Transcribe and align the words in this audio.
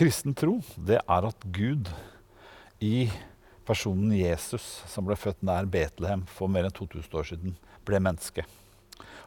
Kristen 0.00 0.32
tro, 0.32 0.54
det 0.80 0.96
er 0.96 1.24
at 1.28 1.42
Gud 1.52 1.90
i 2.80 3.10
personen 3.68 4.14
Jesus, 4.16 4.64
som 4.88 5.04
ble 5.04 5.12
født 5.20 5.42
nær 5.44 5.66
Betlehem 5.68 6.22
for 6.24 6.48
mer 6.48 6.64
enn 6.64 6.72
2000 6.72 7.18
år 7.20 7.28
siden, 7.28 7.58
ble 7.84 8.00
menneske. 8.00 8.46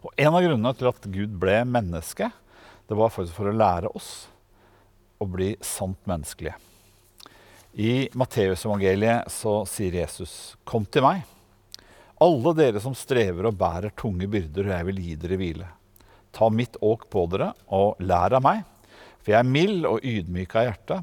Og 0.02 0.10
En 0.18 0.34
av 0.34 0.42
grunnene 0.42 0.72
til 0.80 0.90
at 0.90 1.06
Gud 1.14 1.38
ble 1.38 1.60
menneske, 1.70 2.32
det 2.90 2.98
var 2.98 3.14
faktisk 3.14 3.38
for 3.38 3.52
å 3.52 3.54
lære 3.54 3.94
oss 3.94 4.10
å 5.22 5.30
bli 5.30 5.52
sant 5.62 6.02
menneskelige. 6.10 6.58
I 7.78 8.10
Matteusevangeliet 8.18 9.30
så 9.30 9.68
sier 9.70 9.94
Jesus, 10.02 10.58
'Kom 10.66 10.90
til 10.90 11.06
meg, 11.06 11.22
alle 12.18 12.54
dere 12.58 12.82
som 12.82 12.98
strever 12.98 13.46
og 13.46 13.60
bærer 13.62 13.94
tunge 13.94 14.26
byrder, 14.26 14.66
og 14.66 14.74
jeg 14.74 14.86
vil 14.86 15.06
gi 15.06 15.16
dere 15.22 15.38
hvile.' 15.38 15.74
Ta 16.34 16.50
mitt 16.50 16.78
åk 16.82 17.12
på 17.12 17.30
dere 17.30 17.54
og 17.70 18.02
lær 18.02 18.34
av 18.34 18.42
meg, 18.42 18.66
for 19.24 19.34
jeg 19.34 19.40
er 19.40 19.50
mild 19.50 19.88
og 19.88 20.04
ydmyk 20.04 20.54
av 20.60 20.68
hjerte. 20.68 21.00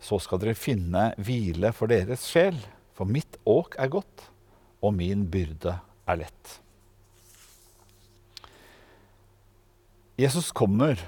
Så 0.00 0.16
skal 0.24 0.40
dere 0.40 0.56
finne 0.56 1.10
hvile 1.20 1.74
for 1.76 1.92
deres 1.92 2.24
sjel, 2.24 2.56
for 2.96 3.08
mitt 3.08 3.36
åk 3.48 3.76
er 3.80 3.92
godt, 3.92 4.24
og 4.80 4.96
min 4.96 5.26
byrde 5.28 5.76
er 6.08 6.20
lett. 6.22 6.56
Jesus 10.20 10.50
kommer 10.56 10.98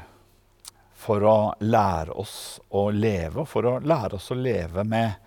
for 1.02 1.24
å 1.26 1.36
lære 1.60 2.14
oss 2.20 2.60
å 2.68 2.86
leve, 2.94 3.44
for 3.48 3.66
å 3.66 3.78
lære 3.80 4.16
oss 4.20 4.30
å 4.32 4.38
leve 4.38 4.84
med 4.88 5.18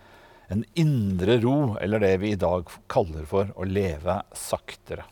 en 0.54 0.64
indre 0.78 1.40
ro, 1.42 1.76
eller 1.82 2.02
det 2.02 2.14
vi 2.22 2.32
i 2.34 2.40
dag 2.40 2.70
kaller 2.92 3.26
for 3.30 3.50
å 3.58 3.66
leve 3.66 4.22
saktere. 4.38 5.06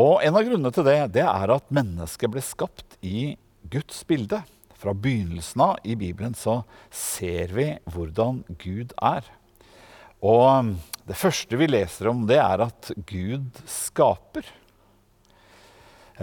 Og 0.00 0.22
En 0.24 0.36
av 0.36 0.44
grunnene 0.46 0.72
til 0.72 0.86
det, 0.88 0.98
det 1.18 1.24
er 1.28 1.52
at 1.52 1.72
mennesket 1.72 2.32
ble 2.32 2.40
skapt 2.44 2.96
i 3.04 3.34
Guds 3.70 4.02
bilde. 4.08 4.42
Fra 4.82 4.94
begynnelsen 4.94 5.62
av 5.62 5.76
i 5.86 5.94
Bibelen 5.98 6.34
så 6.34 6.62
ser 6.90 7.52
vi 7.54 7.68
hvordan 7.94 8.42
Gud 8.58 8.94
er. 8.98 9.26
Og 10.22 10.74
det 11.06 11.18
første 11.18 11.58
vi 11.58 11.68
leser 11.70 12.10
om, 12.10 12.26
det 12.26 12.38
er 12.42 12.66
at 12.66 12.90
Gud 13.06 13.62
skaper. 13.66 14.46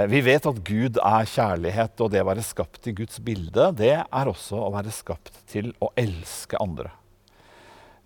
Vi 0.08 0.22
vet 0.24 0.46
at 0.48 0.60
Gud 0.64 1.00
er 1.02 1.28
kjærlighet, 1.28 1.96
og 2.00 2.12
det 2.14 2.22
å 2.24 2.30
være 2.30 2.46
skapt 2.46 2.88
i 2.88 2.94
Guds 2.96 3.20
bilde, 3.24 3.72
det 3.76 3.96
er 4.00 4.32
også 4.32 4.60
å 4.62 4.72
være 4.72 4.94
skapt 4.96 5.42
til 5.50 5.74
å 5.84 5.90
elske 6.00 6.60
andre. 6.62 6.94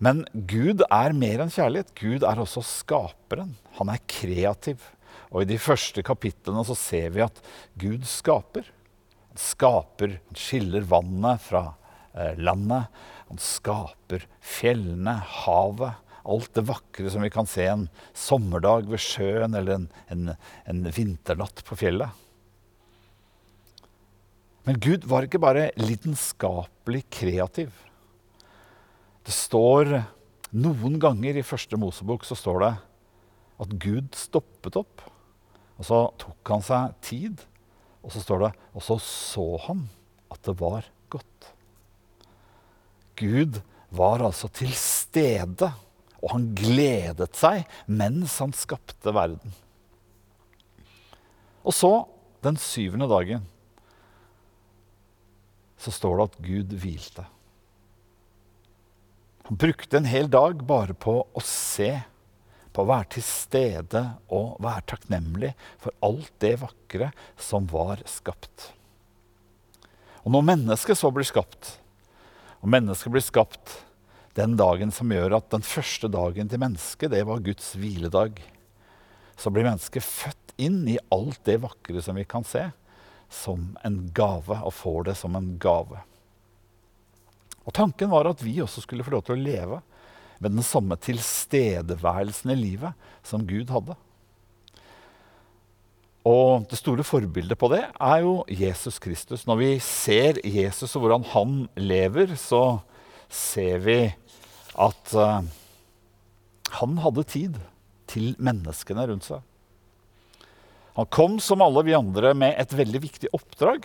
Men 0.02 0.24
Gud 0.34 0.82
er 0.90 1.14
mer 1.14 1.44
enn 1.44 1.52
kjærlighet. 1.54 1.94
Gud 1.94 2.26
er 2.26 2.40
også 2.42 2.64
skaperen. 2.66 3.54
Han 3.78 3.92
er 3.92 4.02
kreativ. 4.10 4.82
Og 5.30 5.44
i 5.44 5.50
de 5.52 5.58
første 5.62 6.02
kapitlene 6.06 6.64
så 6.66 6.74
ser 6.78 7.14
vi 7.14 7.22
at 7.24 7.38
Gud 7.78 8.02
skaper. 8.08 8.66
Skaper, 9.34 10.18
han 10.28 10.38
skiller 10.38 10.86
vannet 10.88 11.42
fra 11.42 11.66
eh, 12.14 12.34
landet. 12.38 12.90
Han 13.30 13.40
skaper 13.42 14.26
fjellene, 14.40 15.18
havet. 15.44 16.00
Alt 16.24 16.54
det 16.56 16.64
vakre 16.70 17.10
som 17.12 17.20
vi 17.20 17.32
kan 17.32 17.48
se 17.48 17.66
en 17.68 17.88
sommerdag 18.16 18.86
ved 18.88 19.02
sjøen 19.02 19.56
eller 19.58 19.74
en, 19.74 19.88
en, 20.08 20.30
en 20.64 20.84
vinternatt 20.88 21.60
på 21.68 21.76
fjellet. 21.76 22.22
Men 24.64 24.80
Gud 24.80 25.04
var 25.10 25.26
ikke 25.26 25.42
bare 25.42 25.68
lidenskapelig 25.76 27.02
kreativ. 27.12 27.74
Det 29.24 29.34
står 29.36 29.98
noen 30.56 30.96
ganger 31.02 31.36
i 31.36 31.44
første 31.44 31.76
Mosebok 31.80 32.24
så 32.24 32.36
står 32.38 32.62
det 32.62 32.72
at 33.64 33.76
Gud 33.82 34.16
stoppet 34.16 34.78
opp 34.80 35.04
og 35.74 35.86
så 35.88 36.00
tok 36.20 36.52
han 36.52 36.62
seg 36.64 36.94
tid, 37.04 37.42
og 38.04 38.12
så 38.12 38.20
står 38.20 38.44
det 38.44 38.52
Og 38.76 38.84
så 38.84 38.98
så 39.00 39.46
han 39.68 39.86
at 40.32 40.42
det 40.44 40.54
var 40.60 40.86
godt. 41.12 41.50
Gud 43.16 43.60
var 43.94 44.24
altså 44.26 44.48
til 44.50 44.72
stede, 44.74 45.70
og 46.18 46.32
han 46.32 46.48
gledet 46.58 47.36
seg 47.38 47.68
mens 47.86 48.38
han 48.42 48.54
skapte 48.56 49.12
verden. 49.14 49.54
Og 51.64 51.72
så, 51.72 51.92
den 52.44 52.58
syvende 52.60 53.06
dagen, 53.08 53.44
så 55.80 55.92
står 55.94 56.18
det 56.18 56.26
at 56.26 56.42
Gud 56.44 56.74
hvilte. 56.80 57.24
Han 59.48 59.60
brukte 59.60 60.00
en 60.00 60.08
hel 60.08 60.28
dag 60.32 60.60
bare 60.66 60.96
på 60.96 61.20
å 61.22 61.44
se 61.44 61.92
på 62.74 62.82
å 62.82 62.90
være 62.90 63.14
til 63.16 63.24
stede 63.26 64.02
og 64.34 64.58
være 64.64 64.86
takknemlig 64.90 65.52
for 65.82 65.94
alt 66.04 66.32
det 66.42 66.56
vakre 66.64 67.12
som 67.40 67.68
var 67.70 68.02
skapt. 68.10 68.72
Og 70.24 70.32
når 70.34 70.46
mennesket 70.48 70.98
så 70.98 71.10
blir 71.14 71.26
skapt, 71.28 71.76
og 72.64 72.70
mennesket 72.72 73.12
blir 73.12 73.24
skapt 73.24 73.78
den 74.34 74.56
dagen 74.58 74.90
som 74.94 75.12
gjør 75.12 75.36
at 75.38 75.50
den 75.52 75.62
første 75.62 76.10
dagen 76.10 76.50
til 76.50 76.62
mennesket, 76.62 77.12
det 77.12 77.22
var 77.28 77.44
Guds 77.44 77.74
hviledag, 77.78 78.40
så 79.38 79.52
blir 79.52 79.66
mennesket 79.68 80.02
født 80.02 80.56
inn 80.56 80.82
i 80.90 80.98
alt 81.14 81.42
det 81.46 81.60
vakre 81.62 82.02
som 82.02 82.18
vi 82.18 82.26
kan 82.26 82.46
se, 82.46 82.66
som 83.30 83.74
en 83.86 84.04
gave, 84.14 84.58
og 84.62 84.74
får 84.74 85.10
det 85.10 85.16
som 85.18 85.36
en 85.38 85.54
gave. 85.62 86.02
Og 87.64 87.74
Tanken 87.74 88.10
var 88.12 88.28
at 88.28 88.42
vi 88.44 88.58
også 88.62 88.82
skulle 88.84 89.04
få 89.06 89.14
lov 89.14 89.24
til 89.26 89.36
å 89.36 89.44
leve 89.44 89.80
med 90.38 90.56
den 90.56 90.64
samme 90.66 90.96
tilstedeværelsen 91.00 92.54
i 92.54 92.58
livet 92.58 93.06
som 93.26 93.44
Gud 93.46 93.70
hadde. 93.72 93.96
Og 96.24 96.64
det 96.70 96.78
store 96.80 97.04
forbildet 97.04 97.58
på 97.60 97.68
det 97.72 97.82
er 97.84 98.22
jo 98.24 98.38
Jesus 98.48 98.96
Kristus. 99.02 99.44
Når 99.44 99.60
vi 99.60 99.70
ser 99.84 100.40
Jesus 100.40 100.94
og 100.96 101.04
hvordan 101.04 101.26
han 101.34 101.56
lever, 101.76 102.32
så 102.40 102.80
ser 103.28 103.82
vi 103.84 103.98
at 104.80 105.12
uh, 105.12 105.44
han 106.80 106.96
hadde 107.04 107.26
tid 107.28 107.58
til 108.10 108.32
menneskene 108.40 109.04
rundt 109.10 109.28
seg. 109.28 109.44
Han 110.94 111.10
kom 111.12 111.36
som 111.42 111.62
alle 111.64 111.84
vi 111.84 111.96
andre 111.96 112.32
med 112.38 112.56
et 112.56 112.72
veldig 112.72 113.02
viktig 113.02 113.30
oppdrag. 113.34 113.84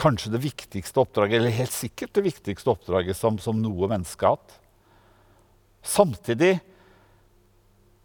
Kanskje 0.00 0.32
det 0.32 0.44
viktigste 0.46 1.02
oppdraget, 1.02 1.40
eller 1.40 1.54
helt 1.58 1.74
sikkert 1.74 2.14
det 2.16 2.24
viktigste 2.24 2.72
oppdraget 2.72 3.18
som, 3.18 3.36
som 3.42 3.60
noe 3.60 3.90
menneske 3.90 4.24
har 4.24 4.38
hatt. 4.38 4.56
Samtidig 5.82 6.60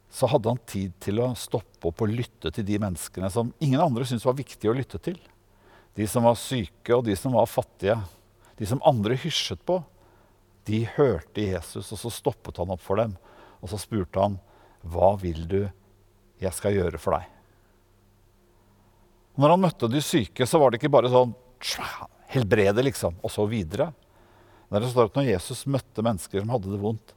så 0.10 0.30
hadde 0.32 0.50
han 0.50 0.62
tid 0.66 0.96
til 1.04 1.22
å 1.22 1.34
stoppe 1.38 1.92
opp 1.92 2.02
og 2.02 2.10
lytte 2.10 2.50
til 2.54 2.66
de 2.66 2.80
menneskene 2.82 3.30
som 3.30 3.52
ingen 3.62 3.82
andre 3.84 4.08
syntes 4.08 4.26
var 4.26 4.38
viktige 4.38 4.72
å 4.72 4.78
lytte 4.78 5.00
til. 5.04 5.20
De 5.98 6.08
som 6.10 6.26
var 6.26 6.38
syke, 6.38 6.94
og 6.96 7.06
de 7.06 7.16
som 7.18 7.34
var 7.38 7.50
fattige. 7.50 7.98
De 8.58 8.66
som 8.70 8.82
andre 8.86 9.18
hysjet 9.18 9.62
på. 9.66 9.80
De 10.70 10.84
hørte 10.98 11.46
Jesus, 11.46 11.92
og 11.94 12.02
så 12.02 12.12
stoppet 12.14 12.60
han 12.62 12.74
opp 12.74 12.84
for 12.84 13.02
dem. 13.02 13.16
Og 13.62 13.72
så 13.72 13.80
spurte 13.82 14.22
han, 14.22 14.40
'Hva 14.86 15.18
vil 15.20 15.48
du 15.48 15.72
jeg 16.40 16.54
skal 16.54 16.74
gjøre 16.74 17.00
for 17.00 17.18
deg?' 17.18 17.30
Når 19.38 19.50
han 19.50 19.62
møtte 19.62 19.90
de 19.90 20.02
syke, 20.02 20.46
så 20.46 20.60
var 20.60 20.72
det 20.72 20.82
ikke 20.82 20.94
bare 20.94 21.10
sånn 21.10 21.34
helbrede, 22.34 22.84
liksom, 22.84 23.16
og 23.22 23.32
så 23.32 23.46
videre. 23.46 23.94
Det 24.70 24.90
står 24.90 25.06
at 25.06 25.16
når 25.16 25.30
Jesus 25.32 25.66
møtte 25.66 26.04
mennesker 26.04 26.42
som 26.42 26.50
hadde 26.50 26.74
det 26.74 26.82
vondt, 26.82 27.14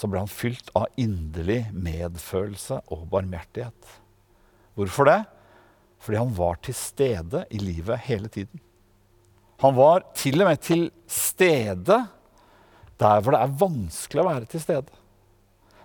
så 0.00 0.08
ble 0.08 0.22
han 0.22 0.32
fylt 0.32 0.70
av 0.78 0.88
inderlig 1.00 1.66
medfølelse 1.76 2.78
og 2.88 3.04
barmhjertighet. 3.12 3.98
Hvorfor 4.78 5.10
det? 5.10 5.18
Fordi 6.00 6.20
han 6.22 6.32
var 6.38 6.56
til 6.64 6.76
stede 6.78 7.42
i 7.52 7.60
livet 7.60 8.06
hele 8.06 8.30
tiden. 8.32 8.62
Han 9.60 9.76
var 9.76 10.06
til 10.16 10.40
og 10.40 10.48
med 10.48 10.62
til 10.64 10.86
stede 11.04 11.98
der 13.00 13.20
hvor 13.20 13.36
det 13.36 13.42
er 13.42 13.60
vanskelig 13.60 14.22
å 14.22 14.28
være 14.30 14.48
til 14.48 14.64
stede. 14.64 14.96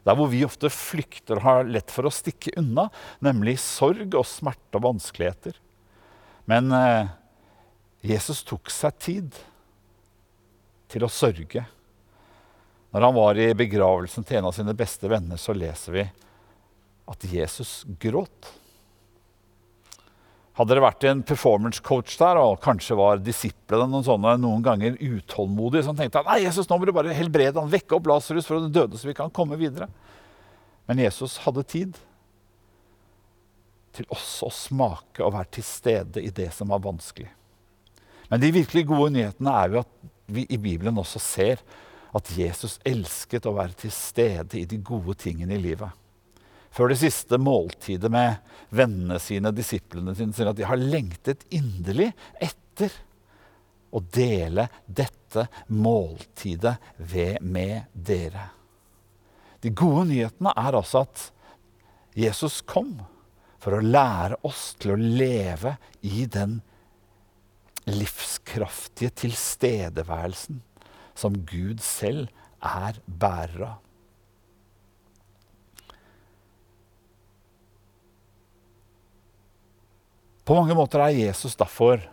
Der 0.08 0.16
hvor 0.16 0.32
vi 0.32 0.46
ofte 0.48 0.72
flykter 0.72 1.42
og 1.42 1.48
har 1.48 1.68
lett 1.68 1.92
for 1.92 2.08
å 2.08 2.14
stikke 2.14 2.54
unna, 2.62 2.88
nemlig 3.20 3.58
sorg 3.60 4.16
og 4.16 4.28
smerte 4.30 4.80
og 4.80 4.86
vanskeligheter. 4.86 5.58
Men 6.48 6.72
eh, 6.78 7.12
Jesus 8.06 8.46
tok 8.48 8.72
seg 8.72 9.00
tid 9.02 9.40
til 10.94 11.04
å 11.04 11.12
sørge 11.12 11.66
når 12.96 13.04
han 13.10 13.16
var 13.18 13.40
i 13.44 13.50
begravelsen 13.60 14.24
til 14.24 14.38
en 14.40 14.46
av 14.48 14.54
sine 14.56 14.72
beste 14.72 15.10
venner, 15.12 15.36
så 15.36 15.52
leser 15.52 15.92
vi 15.92 16.04
at 17.12 17.26
Jesus 17.28 17.82
gråt. 18.00 18.48
Hadde 20.56 20.78
det 20.78 20.84
vært 20.86 21.04
en 21.10 21.26
performance 21.28 21.84
coach 21.84 22.14
der, 22.22 22.40
og 22.40 22.62
kanskje 22.64 22.96
var 22.96 23.20
disiplene 23.20 23.90
noen, 23.92 24.06
sånne, 24.08 24.38
noen 24.40 24.64
ganger 24.64 24.96
utålmodige, 24.96 25.84
som 25.90 26.00
tenkte 26.00 26.22
at 26.22 26.30
nei, 26.30 26.38
Jesus, 26.46 26.70
nå 26.70 26.80
må 26.80 26.88
du 26.88 26.94
bare 26.96 27.18
helbrede 27.18 27.60
han, 27.60 27.74
vekke 27.74 27.98
opp 27.98 28.08
Lasarus 28.08 28.48
fra 28.48 28.62
den 28.64 28.72
døde, 28.72 28.96
så 28.96 29.10
vi 29.10 29.18
kan 29.18 29.34
komme 29.36 29.60
videre. 29.60 29.90
Men 30.88 31.04
Jesus 31.04 31.36
hadde 31.44 31.68
tid 31.68 32.00
til 34.00 34.08
også 34.08 34.48
å 34.48 34.56
smake 34.56 35.20
og 35.20 35.36
være 35.36 35.58
til 35.58 35.68
stede 35.68 36.24
i 36.24 36.32
det 36.32 36.48
som 36.56 36.72
var 36.72 36.80
vanskelig. 36.88 37.28
Men 38.32 38.40
de 38.40 38.56
virkelig 38.56 38.88
gode 38.88 39.12
nyhetene 39.18 39.62
er 39.66 39.76
jo 39.76 39.84
at 39.84 40.08
vi 40.32 40.48
i 40.48 40.62
Bibelen 40.64 41.04
også 41.04 41.20
ser 41.20 41.60
at 42.16 42.32
Jesus 42.32 42.78
elsket 42.88 43.48
å 43.48 43.56
være 43.58 43.76
til 43.86 43.94
stede 43.94 44.60
i 44.62 44.66
de 44.70 44.80
gode 44.80 45.18
tingene 45.20 45.58
i 45.58 45.62
livet. 45.62 45.92
Før 46.76 46.92
det 46.92 47.00
siste 47.00 47.40
måltidet 47.40 48.12
med 48.12 48.42
vennene 48.76 49.20
sine, 49.24 49.52
disiplene 49.56 50.16
sine, 50.16 50.36
sier 50.36 50.52
at 50.52 50.58
de 50.60 50.68
har 50.68 50.80
lengtet 50.80 51.46
inderlig 51.56 52.10
etter 52.44 52.92
å 53.96 54.02
dele 54.04 54.68
dette 54.86 55.46
måltidet 55.72 56.76
ved 56.98 57.40
med 57.44 57.88
dere. 57.94 58.50
De 59.64 59.72
gode 59.72 60.10
nyhetene 60.12 60.52
er 60.52 60.76
altså 60.76 61.06
at 61.06 61.30
Jesus 62.16 62.62
kom 62.68 62.98
for 63.64 63.78
å 63.78 63.84
lære 63.84 64.38
oss 64.46 64.74
til 64.80 64.94
å 64.94 65.00
leve 65.00 65.78
i 66.06 66.28
den 66.32 66.60
livskraftige 67.88 69.14
tilstedeværelsen 69.24 70.60
som 71.18 71.38
Gud 71.48 71.82
selv 71.84 72.30
er 72.62 73.00
bærer 73.06 73.66
av. 73.72 73.82
På 80.46 80.54
mange 80.54 80.76
måter 80.78 81.02
er 81.02 81.16
Jesus 81.18 81.58
derfor 81.58 82.04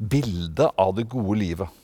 bildet 0.00 0.70
av 0.80 0.94
det 0.96 1.04
gode 1.12 1.36
livet. 1.42 1.82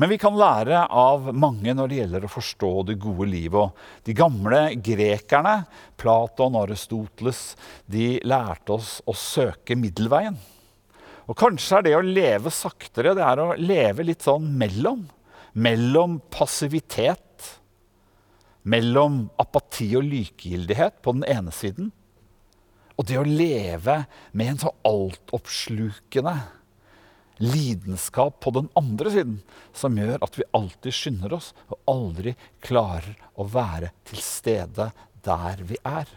Men 0.00 0.08
vi 0.08 0.16
kan 0.16 0.36
lære 0.38 0.86
av 0.96 1.26
mange 1.36 1.74
når 1.76 1.90
det 1.90 1.98
gjelder 1.98 2.24
å 2.24 2.32
forstå 2.32 2.70
det 2.88 2.96
gode 3.02 3.26
livet. 3.28 3.68
Og 3.68 4.06
de 4.08 4.14
gamle 4.16 4.62
grekerne, 4.80 5.66
Platon 6.00 6.56
og 6.56 6.70
Aristoteles, 6.70 7.42
de 7.84 8.14
lærte 8.24 8.78
oss 8.78 8.94
å 9.04 9.12
søke 9.12 9.76
middelveien. 9.76 10.38
Og 11.30 11.38
kanskje 11.38 11.78
er 11.78 11.86
det 11.86 11.94
å 11.94 12.02
leve 12.02 12.50
saktere, 12.50 13.14
det 13.14 13.22
er 13.22 13.38
å 13.38 13.54
leve 13.54 14.06
litt 14.06 14.26
sånn 14.26 14.48
mellom. 14.58 15.04
Mellom 15.54 16.18
passivitet, 16.30 17.46
mellom 18.66 19.22
apati 19.40 19.92
og 19.98 20.06
likegyldighet 20.10 20.98
på 21.02 21.14
den 21.16 21.26
ene 21.30 21.54
siden, 21.54 21.92
og 22.98 23.06
det 23.08 23.16
å 23.16 23.24
leve 23.24 24.02
med 24.36 24.52
en 24.52 24.58
så 24.60 24.70
altoppslukende 24.84 26.34
lidenskap 27.40 28.36
på 28.44 28.52
den 28.52 28.68
andre 28.76 29.12
siden, 29.14 29.38
som 29.72 29.96
gjør 29.96 30.20
at 30.26 30.36
vi 30.36 30.48
alltid 30.56 30.92
skynder 30.92 31.38
oss 31.38 31.54
og 31.70 31.78
aldri 31.88 32.34
klarer 32.60 33.14
å 33.40 33.46
være 33.48 33.94
til 34.10 34.20
stede 34.20 34.90
der 35.24 35.64
vi 35.64 35.80
er. 35.80 36.10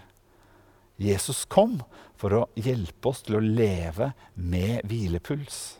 Jesus 1.02 1.44
kom 1.50 1.80
for 2.20 2.36
å 2.38 2.44
hjelpe 2.60 3.10
oss 3.10 3.24
til 3.26 3.40
å 3.40 3.44
leve 3.44 4.12
med 4.36 4.84
hvilepuls. 4.90 5.80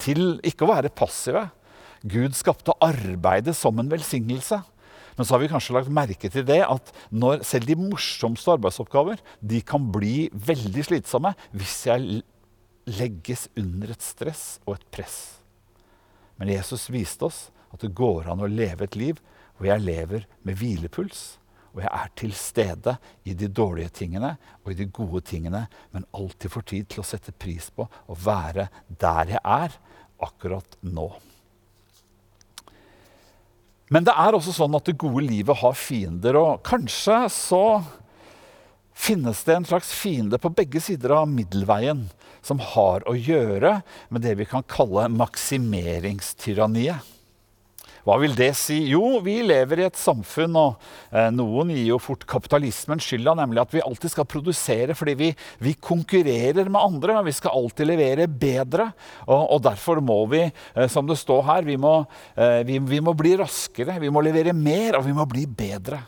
Til 0.00 0.38
ikke 0.46 0.66
å 0.66 0.72
være 0.74 0.92
passive. 0.92 1.48
Gud 2.00 2.36
skapte 2.36 2.76
arbeidet 2.84 3.56
som 3.56 3.78
en 3.80 3.90
velsignelse. 3.90 4.60
Men 5.16 5.26
så 5.26 5.34
har 5.34 5.42
vi 5.42 5.50
kanskje 5.52 5.74
lagt 5.76 5.92
merke 5.92 6.30
til 6.32 6.46
det 6.48 6.62
at 6.64 6.92
når 7.12 7.42
selv 7.44 7.68
de 7.68 7.76
morsomste 7.76 8.54
arbeidsoppgaver 8.54 9.20
de 9.44 9.60
kan 9.66 9.90
bli 9.92 10.30
veldig 10.32 10.86
slitsomme 10.86 11.34
hvis 11.50 11.74
jeg 11.90 12.22
legges 12.88 13.48
under 13.58 13.92
et 13.92 14.04
stress 14.04 14.44
og 14.64 14.78
et 14.78 14.86
press. 14.94 15.18
Men 16.40 16.54
Jesus 16.54 16.88
viste 16.92 17.28
oss 17.28 17.42
at 17.70 17.82
det 17.84 17.92
går 17.96 18.30
an 18.32 18.40
å 18.40 18.48
leve 18.48 18.86
et 18.86 18.96
liv 18.96 19.20
hvor 19.58 19.68
jeg 19.68 19.84
lever 19.84 20.24
med 20.46 20.56
hvilepuls. 20.56 21.39
Og 21.74 21.82
jeg 21.84 21.90
er 21.94 22.12
til 22.18 22.32
stede 22.34 22.96
i 23.24 23.34
de 23.38 23.48
dårlige 23.48 23.92
tingene 24.02 24.34
og 24.64 24.72
i 24.72 24.78
de 24.78 24.88
gode 24.90 25.22
tingene, 25.26 25.66
men 25.94 26.06
alltid 26.16 26.50
får 26.52 26.66
tid 26.72 26.90
til 26.90 27.02
å 27.02 27.06
sette 27.06 27.34
pris 27.36 27.70
på 27.74 27.86
å 27.86 28.18
være 28.18 28.68
der 28.88 29.36
jeg 29.36 29.42
er 29.44 29.76
akkurat 30.20 30.76
nå. 30.82 31.08
Men 33.90 34.06
det 34.06 34.14
er 34.14 34.36
også 34.36 34.54
sånn 34.54 34.76
at 34.78 34.86
det 34.86 35.00
gode 35.02 35.24
livet 35.26 35.58
har 35.62 35.74
fiender, 35.74 36.36
og 36.38 36.60
kanskje 36.66 37.24
så 37.34 37.64
finnes 38.94 39.40
det 39.46 39.56
en 39.56 39.66
slags 39.66 39.90
fiende 39.96 40.38
på 40.38 40.52
begge 40.54 40.82
sider 40.84 41.16
av 41.16 41.30
middelveien 41.30 42.04
som 42.44 42.60
har 42.74 43.02
å 43.08 43.16
gjøre 43.16 43.80
med 44.12 44.22
det 44.24 44.36
vi 44.38 44.46
kan 44.48 44.62
kalle 44.68 45.08
maksimeringstyranniet. 45.12 47.00
Hva 48.06 48.16
vil 48.22 48.32
det 48.36 48.54
si? 48.56 48.78
Jo, 48.88 49.18
vi 49.24 49.42
lever 49.44 49.82
i 49.82 49.84
et 49.84 49.98
samfunn, 50.00 50.54
og 50.56 50.78
eh, 51.12 51.28
noen 51.34 51.70
gir 51.74 51.90
jo 51.90 51.98
fort 52.00 52.24
kapitalismen 52.28 53.00
skylda, 53.02 53.34
nemlig 53.42 53.60
at 53.60 53.74
vi 53.76 53.82
alltid 53.84 54.10
skal 54.14 54.28
produsere 54.30 54.94
fordi 54.96 55.14
vi, 55.20 55.28
vi 55.60 55.74
konkurrerer 55.76 56.70
med 56.70 56.80
andre. 56.80 57.24
Vi 57.26 57.32
skal 57.36 57.56
alltid 57.58 57.86
levere 57.90 58.28
bedre. 58.30 58.92
Og, 59.26 59.50
og 59.56 59.60
derfor 59.68 60.00
må 60.04 60.26
vi, 60.32 60.42
eh, 60.48 60.88
som 60.92 61.06
det 61.08 61.18
står 61.20 61.42
her, 61.50 61.62
vi 61.68 61.76
må, 61.80 61.94
eh, 62.40 62.60
vi, 62.68 62.76
vi 62.88 63.00
må 63.04 63.12
bli 63.18 63.32
raskere, 63.42 64.00
vi 64.00 64.12
må 64.12 64.20
levere 64.24 64.52
mer, 64.56 64.96
og 64.96 65.04
vi 65.08 65.16
må 65.16 65.24
bli 65.28 65.44
bedre. 65.46 65.98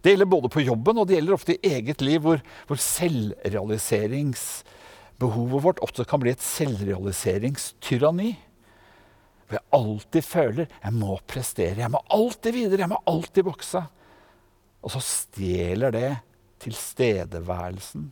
Det 0.00 0.10
gjelder 0.12 0.32
både 0.32 0.48
på 0.52 0.64
jobben 0.64 0.98
og 1.00 1.06
det 1.08 1.16
gjelder 1.18 1.36
ofte 1.36 1.56
i 1.56 1.72
eget 1.76 2.00
liv, 2.04 2.20
hvor, 2.24 2.38
hvor 2.68 2.78
selvrealiseringsbehovet 2.80 5.64
vårt 5.64 5.82
ofte 5.84 6.02
kan 6.08 6.20
bli 6.22 6.30
et 6.32 6.44
selvrealiseringstyranni. 6.44 8.30
Hvor 9.50 9.58
jeg 9.58 9.66
alltid 9.74 10.22
føler 10.22 10.66
jeg 10.70 10.94
må 10.94 11.16
prestere, 11.26 11.82
jeg 11.82 11.90
må 11.90 11.98
alltid 12.14 12.54
videre, 12.54 12.84
jeg 12.84 12.92
må 12.92 13.00
alltid 13.10 13.48
bokse. 13.48 13.82
Og 14.80 14.92
så 14.94 15.00
stjeler 15.02 15.90
det 15.90 16.10
tilstedeværelsen. 16.62 18.04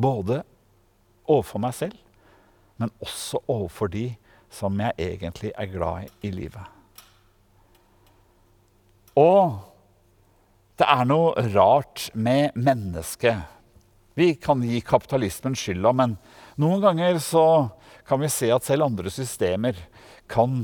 Både 0.00 0.40
overfor 1.28 1.60
meg 1.60 1.76
selv, 1.76 1.98
men 2.80 2.88
også 3.04 3.42
overfor 3.44 3.92
de 3.92 4.06
som 4.50 4.80
jeg 4.80 4.96
egentlig 4.96 5.52
er 5.52 5.68
glad 5.68 6.08
i 6.08 6.30
i 6.30 6.32
livet. 6.32 6.64
Og 9.20 9.60
det 10.80 10.88
er 10.88 11.04
noe 11.04 11.44
rart 11.52 12.08
med 12.16 12.56
mennesket. 12.56 13.36
Vi 14.16 14.32
kan 14.40 14.64
gi 14.64 14.80
kapitalismen 14.80 15.52
skylda, 15.58 15.92
men 15.92 16.16
noen 16.56 16.80
ganger 16.80 17.20
så 17.20 17.44
kan 18.08 18.22
vi 18.22 18.32
se 18.32 18.48
at 18.54 18.64
selv 18.64 18.88
andre 18.88 19.12
systemer 19.12 19.76
kan 20.30 20.62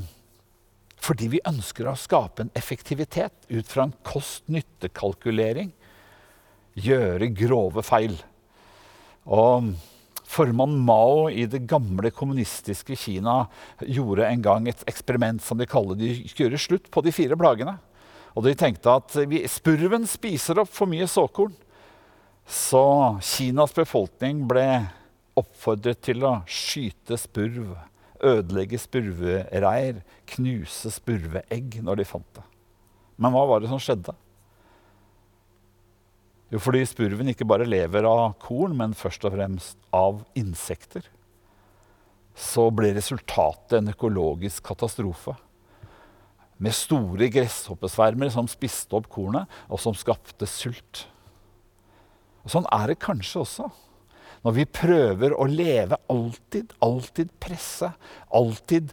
fordi 1.07 1.29
vi 1.37 1.43
ønsker 1.47 1.87
å 1.87 1.99
skape 1.99 2.43
en 2.43 2.55
effektivitet 2.59 3.47
ut 3.53 3.69
fra 3.69 3.85
en 3.87 3.93
kost-nytte-kalkulering, 4.07 5.69
gjøre 6.75 7.29
grove 7.37 7.85
feil. 7.87 8.17
Og 9.27 9.71
Formann 10.27 10.75
Mao 10.83 11.29
i 11.31 11.47
det 11.47 11.63
gamle 11.71 12.11
kommunistiske 12.11 12.97
Kina 12.99 13.45
gjorde 13.87 14.27
en 14.27 14.43
gang 14.43 14.67
et 14.67 14.83
eksperiment 14.91 15.43
som 15.45 15.61
de 15.61 15.69
kaller 15.71 15.99
de 16.01 16.11
gjøre 16.27 16.59
slutt 16.59 16.91
på 16.91 17.05
de 17.07 17.15
fire 17.15 17.39
plagene. 17.39 17.77
Og 18.35 18.45
de 18.45 18.57
tenkte 18.59 18.99
at 18.99 19.15
spurven 19.49 20.05
spiser 20.11 20.61
opp 20.61 20.73
for 20.75 20.91
mye 20.91 21.07
såkorn. 21.09 21.55
Så 22.47 22.85
Kinas 23.25 23.73
befolkning 23.75 24.45
ble 24.51 24.67
oppfordret 25.39 26.03
til 26.05 26.27
å 26.27 26.41
skyte 26.51 27.19
spurv 27.21 27.77
ødelegge 28.25 28.79
spurvereir, 28.81 30.03
knuse 30.37 30.93
spurveegg 30.95 31.81
når 31.85 32.01
de 32.01 32.07
fant 32.09 32.29
det. 32.37 32.45
Men 33.17 33.33
hva 33.33 33.45
var 33.49 33.63
det 33.63 33.71
som 33.71 33.81
skjedde? 33.81 34.15
Jo, 36.53 36.61
fordi 36.63 36.85
spurven 36.87 37.33
ikke 37.33 37.49
bare 37.49 37.67
lever 37.67 38.07
av 38.07 38.37
korn, 38.43 38.77
men 38.79 38.95
først 38.95 39.25
og 39.27 39.35
fremst 39.35 39.81
av 39.97 40.21
insekter. 40.39 41.09
Så 42.37 42.69
ble 42.77 42.93
resultatet 42.95 43.81
en 43.81 43.91
økologisk 43.91 44.69
katastrofe. 44.69 45.35
Med 46.63 46.77
store 46.77 47.29
gresshoppesvermer 47.33 48.31
som 48.33 48.49
spiste 48.49 48.95
opp 48.97 49.09
kornet, 49.13 49.51
og 49.69 49.83
som 49.83 49.97
skapte 49.97 50.47
sult. 50.49 51.07
Og 52.45 52.53
sånn 52.55 52.69
er 52.73 52.93
det 52.93 53.03
kanskje 53.03 53.43
også 53.43 53.73
når 54.47 54.55
vi 54.55 54.65
prøver 54.71 55.33
å 55.35 55.49
leve 55.51 55.97
alltid, 56.13 56.71
alltid 56.79 57.33
presse, 57.43 57.89
alltid, 58.31 58.93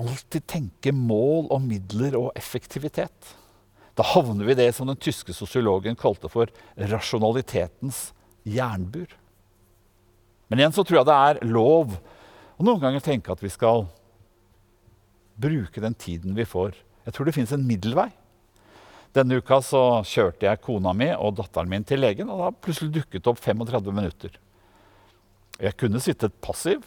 alltid 0.00 0.46
tenke 0.50 0.90
mål 0.90 1.46
og 1.54 1.62
midler 1.62 2.16
og 2.18 2.32
effektivitet. 2.34 3.36
Da 3.94 4.08
havner 4.10 4.48
vi 4.48 4.56
i 4.56 4.58
det 4.58 4.72
som 4.74 4.90
den 4.90 4.98
tyske 4.98 5.34
sosiologen 5.36 5.94
kalte 5.98 6.26
for 6.32 6.50
rasjonalitetens 6.90 8.08
jernbur. 8.42 9.14
Men 10.50 10.64
igjen 10.64 10.74
så 10.74 10.82
tror 10.82 10.98
jeg 10.98 11.10
det 11.12 11.20
er 11.28 11.42
lov 11.46 11.94
å 12.58 12.66
noen 12.66 12.82
ganger 12.82 13.06
tenke 13.06 13.30
at 13.30 13.42
vi 13.44 13.52
skal 13.54 13.86
bruke 15.40 15.84
den 15.84 15.94
tiden 15.94 16.34
vi 16.34 16.48
får. 16.48 16.74
Jeg 17.06 17.14
tror 17.14 17.30
det 17.30 17.36
fins 17.38 17.54
en 17.54 17.62
middelvei. 17.70 18.10
Denne 19.16 19.40
uka 19.40 19.58
så 19.64 19.82
kjørte 20.06 20.46
jeg 20.46 20.62
kona 20.62 20.92
mi 20.94 21.08
og 21.16 21.34
datteren 21.40 21.70
min 21.70 21.86
til 21.86 22.02
legen, 22.04 22.30
og 22.30 22.44
da 22.44 22.50
plutselig 22.54 22.92
dukket 22.94 23.24
det 23.24 23.32
opp 23.32 23.40
35 23.42 23.90
minutter. 23.94 24.36
Jeg 25.60 25.76
kunne 25.80 26.02
sittet 26.02 26.36
passiv, 26.44 26.84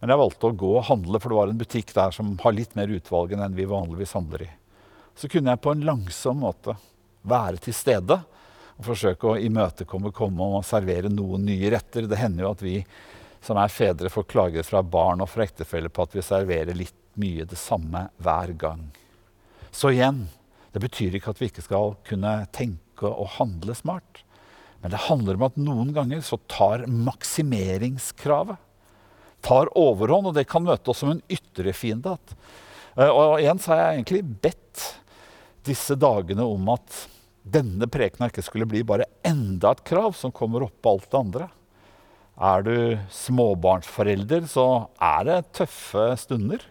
men 0.00 0.10
jeg 0.10 0.18
valgte 0.18 0.48
å 0.48 0.56
gå 0.56 0.70
og 0.78 0.88
handle, 0.88 1.20
for 1.20 1.30
det 1.30 1.38
var 1.38 1.52
en 1.52 1.60
butikk 1.60 1.92
der 1.94 2.16
som 2.16 2.32
har 2.42 2.56
litt 2.56 2.72
mer 2.78 2.90
utvalg 2.90 3.36
enn 3.36 3.54
vi 3.54 3.68
vanligvis 3.68 4.16
handler 4.16 4.48
i. 4.48 4.50
Så 5.14 5.28
kunne 5.28 5.52
jeg 5.52 5.62
på 5.62 5.74
en 5.74 5.84
langsom 5.84 6.40
måte 6.42 6.74
være 7.28 7.60
til 7.62 7.76
stede 7.76 8.16
og 8.72 8.86
forsøke 8.88 9.28
å 9.28 9.38
imøtekomme 9.38 10.10
komme 10.16 10.48
og 10.56 10.66
servere 10.66 11.12
noen 11.12 11.44
nye 11.46 11.70
retter. 11.76 12.08
Det 12.08 12.18
hender 12.18 12.48
jo 12.48 12.54
at 12.56 12.64
vi 12.64 12.76
som 13.42 13.58
er 13.58 13.70
fedre, 13.74 14.10
får 14.10 14.26
klager 14.30 14.66
fra 14.66 14.80
barn 14.82 15.20
og 15.22 15.30
fra 15.30 15.44
ektefeller 15.44 15.92
på 15.92 16.06
at 16.06 16.16
vi 16.16 16.24
serverer 16.24 16.78
litt 16.78 16.96
mye 17.20 17.44
det 17.44 17.58
samme 17.60 18.06
hver 18.22 18.54
gang. 18.58 18.86
Så 19.74 19.92
igjen 19.92 20.24
det 20.72 20.82
betyr 20.82 21.16
ikke 21.16 21.32
at 21.32 21.40
vi 21.40 21.48
ikke 21.50 21.64
skal 21.64 21.96
kunne 22.08 22.34
tenke 22.54 23.08
og 23.08 23.34
handle 23.38 23.74
smart. 23.76 24.22
Men 24.82 24.94
det 24.94 25.04
handler 25.06 25.38
om 25.38 25.46
at 25.46 25.58
noen 25.60 25.92
ganger 25.94 26.22
så 26.24 26.40
tar 26.50 26.86
maksimeringskravet 26.90 28.58
tar 29.42 29.70
overhånd, 29.78 30.30
og 30.30 30.36
det 30.36 30.46
kan 30.50 30.64
møte 30.64 30.92
oss 30.92 31.02
som 31.02 31.12
en 31.12 31.22
ytre 31.32 31.74
fiende. 31.76 32.14
Eh, 32.96 33.08
og 33.08 33.40
igjen 33.40 33.60
så 33.62 33.74
har 33.74 33.82
jeg 33.82 34.00
egentlig 34.00 34.22
bedt 34.44 34.84
disse 35.66 35.96
dagene 35.98 36.46
om 36.46 36.70
at 36.74 37.02
denne 37.42 37.88
prekena 37.90 38.28
ikke 38.30 38.44
skulle 38.46 38.68
bli 38.70 38.84
bare 38.86 39.08
enda 39.26 39.72
et 39.74 39.84
krav 39.86 40.14
som 40.18 40.34
kommer 40.34 40.66
oppå 40.68 40.94
alt 40.94 41.08
det 41.10 41.20
andre. 41.20 41.48
Er 42.42 42.64
du 42.64 42.76
småbarnsforelder, 43.12 44.46
så 44.50 44.66
er 45.02 45.26
det 45.28 45.40
tøffe 45.58 46.06
stunder. 46.22 46.62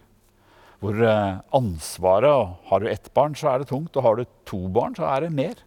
Hvor 0.82 0.98
eh, 1.06 1.42
ansvaret 1.54 2.56
Har 2.70 2.82
du 2.82 2.90
ett 2.90 3.12
barn, 3.14 3.36
så 3.38 3.52
er 3.52 3.62
det 3.62 3.70
tungt. 3.70 3.96
Og 3.96 4.06
har 4.06 4.18
du 4.18 4.26
to 4.50 4.64
barn, 4.74 4.98
så 4.98 5.06
er 5.10 5.26
det 5.28 5.36
mer. 5.38 5.60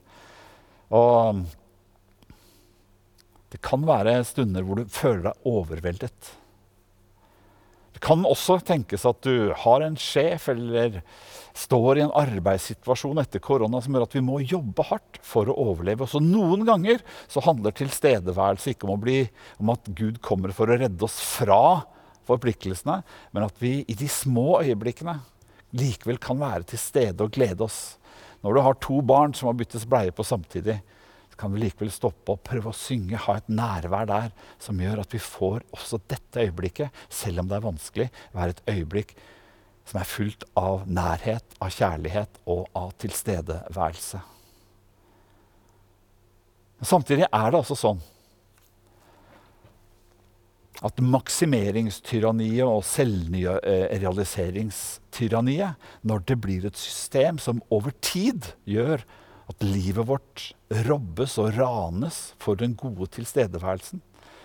Og 0.94 1.44
det 3.54 3.60
kan 3.62 3.84
være 3.86 4.18
stunder 4.26 4.64
hvor 4.66 4.80
du 4.80 4.90
føler 4.90 5.28
deg 5.28 5.46
overveldet. 5.46 6.32
Det 7.94 8.02
kan 8.02 8.26
også 8.26 8.58
tenkes 8.66 9.06
at 9.06 9.20
du 9.22 9.52
har 9.62 9.84
en 9.86 9.94
sjef 10.00 10.48
eller 10.50 10.98
står 11.54 12.00
i 12.00 12.02
en 12.02 12.14
arbeidssituasjon 12.18 13.20
etter 13.22 13.38
korona 13.38 13.78
som 13.78 13.94
gjør 13.94 14.08
at 14.08 14.16
vi 14.16 14.24
må 14.26 14.40
jobbe 14.42 14.82
hardt 14.88 15.20
for 15.22 15.46
å 15.46 15.54
overleve. 15.68 16.02
Også 16.02 16.18
noen 16.18 16.66
ganger 16.66 17.04
så 17.30 17.44
handler 17.46 17.76
tilstedeværelse 17.78 18.74
ikke 18.74 18.90
om, 18.90 18.98
bli, 18.98 19.20
om 19.62 19.70
at 19.70 19.86
Gud 19.94 20.18
kommer 20.24 20.50
for 20.56 20.66
å 20.66 20.78
redde 20.80 21.06
oss 21.06 21.20
fra 21.22 21.84
forpliktelsene, 22.28 23.00
men 23.32 23.46
at 23.46 23.60
vi 23.62 23.78
i 23.88 23.96
de 23.98 24.08
små 24.10 24.60
øyeblikkene 24.62 25.18
likevel 25.74 26.20
kan 26.22 26.40
være 26.40 26.66
til 26.70 26.80
stede 26.80 27.24
og 27.24 27.34
glede 27.34 27.64
oss. 27.66 27.96
Når 28.44 28.54
du 28.54 28.62
har 28.66 28.80
to 28.82 29.00
barn 29.02 29.34
som 29.34 29.48
må 29.48 29.56
byttes 29.58 29.86
bleie 29.88 30.14
på 30.14 30.26
samtidig, 30.26 30.78
så 31.32 31.40
kan 31.40 31.54
vi 31.54 31.64
likevel 31.64 31.90
stoppe 31.90 32.36
og 32.36 32.42
prøve 32.46 32.70
å 32.70 32.76
synge, 32.78 33.18
ha 33.18 33.38
et 33.40 33.48
nærvær 33.50 34.06
der 34.06 34.28
som 34.62 34.78
gjør 34.78 35.02
at 35.02 35.14
vi 35.16 35.22
får 35.22 35.64
også 35.74 35.98
dette 36.10 36.44
øyeblikket, 36.44 36.94
selv 37.10 37.42
om 37.42 37.50
det 37.50 37.58
er 37.58 37.64
vanskelig, 37.64 38.10
være 38.36 38.54
et 38.54 38.62
øyeblikk 38.70 39.16
som 39.84 40.00
er 40.00 40.08
fullt 40.08 40.46
av 40.56 40.86
nærhet, 40.88 41.58
av 41.60 41.74
kjærlighet 41.74 42.38
og 42.48 42.68
av 42.78 42.94
tilstedeværelse. 43.02 44.20
Men 46.78 46.88
samtidig 46.88 47.26
er 47.28 47.50
det 47.50 47.60
også 47.60 47.76
sånn 47.78 48.00
at 50.82 50.98
maksimeringstyranniet 50.98 52.66
og 52.66 52.82
selvrealiseringstyranniet, 52.88 55.74
når 56.02 56.18
det 56.26 56.40
blir 56.42 56.66
et 56.66 56.76
system 56.78 57.38
som 57.38 57.62
over 57.70 57.90
tid 58.02 58.44
gjør 58.66 59.04
at 59.50 59.62
livet 59.62 60.06
vårt 60.08 60.54
robbes 60.88 61.38
og 61.38 61.58
ranes 61.58 62.34
for 62.42 62.54
den 62.58 62.74
gode 62.80 63.06
tilstedeværelsen, 63.14 64.00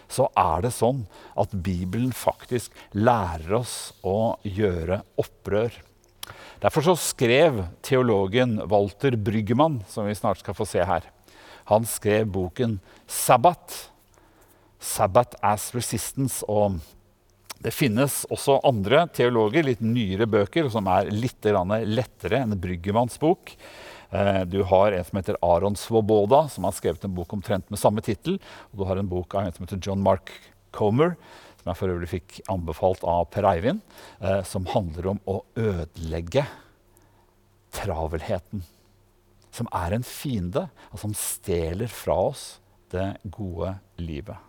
så 0.10 0.26
er 0.38 0.62
det 0.66 0.74
sånn 0.74 1.06
at 1.40 1.50
Bibelen 1.54 2.12
faktisk 2.16 2.72
lærer 2.98 3.54
oss 3.62 3.94
å 4.02 4.38
gjøre 4.44 5.02
opprør. 5.22 5.72
Derfor 6.60 6.82
så 6.90 6.96
skrev 7.00 7.64
teologen 7.86 8.60
Walter 8.70 9.16
Bryggemann, 9.16 9.84
som 9.88 10.06
vi 10.10 10.18
snart 10.18 10.40
skal 10.42 10.58
få 10.58 10.66
se 10.68 10.84
her, 10.84 11.04
han 11.70 11.86
skrev 11.86 12.26
boken 12.34 12.80
'Sabbat'. 13.06 13.94
'Sabbat 14.80 15.36
as 15.42 15.72
Resistance'. 15.72 16.44
og 16.48 16.80
det 17.60 17.74
finnes 17.76 18.22
også 18.32 18.62
andre 18.64 19.04
teologer, 19.12 19.66
litt 19.68 19.82
nyere 19.84 20.26
bøker, 20.32 20.70
som 20.72 20.88
er 20.88 21.10
litt 21.12 21.44
lettere 21.44 22.40
enn 22.40 22.56
Bryggemanns 22.56 23.20
bok. 23.20 23.52
Eh, 24.12 24.46
du 24.46 24.64
har 24.64 24.96
en 24.96 25.04
som 25.04 25.20
heter 25.20 25.38
Aron 25.44 25.76
Svoboda, 25.76 26.48
som 26.50 26.64
har 26.64 26.72
skrevet 26.72 27.04
en 27.04 27.14
bok 27.14 27.34
omtrent 27.36 27.70
med 27.70 27.82
samme 27.82 28.02
tittel. 28.02 28.40
Og 28.72 28.80
du 28.80 28.86
har 28.88 28.98
en 28.98 29.12
bok 29.12 29.36
av 29.36 29.44
en 29.44 29.54
som 29.54 29.68
heter 29.68 29.82
John 29.84 30.02
Mark 30.02 30.32
Comer, 30.72 31.18
som 31.60 31.74
jeg 31.74 31.82
for 31.82 31.94
øvrig 31.94 32.12
fikk 32.16 32.40
anbefalt 32.50 33.04
av 33.04 33.28
Per 33.34 33.44
Eivind, 33.52 33.84
eh, 34.22 34.42
som 34.48 34.66
handler 34.72 35.12
om 35.14 35.24
å 35.28 35.42
ødelegge 35.60 36.48
travelheten. 37.76 38.64
Som 39.52 39.68
er 39.76 39.98
en 39.98 40.06
fiende, 40.08 40.70
og 40.94 41.04
som 41.04 41.12
stjeler 41.12 41.92
fra 41.92 42.16
oss 42.32 42.54
det 42.94 43.18
gode 43.28 43.76
livet. 44.00 44.49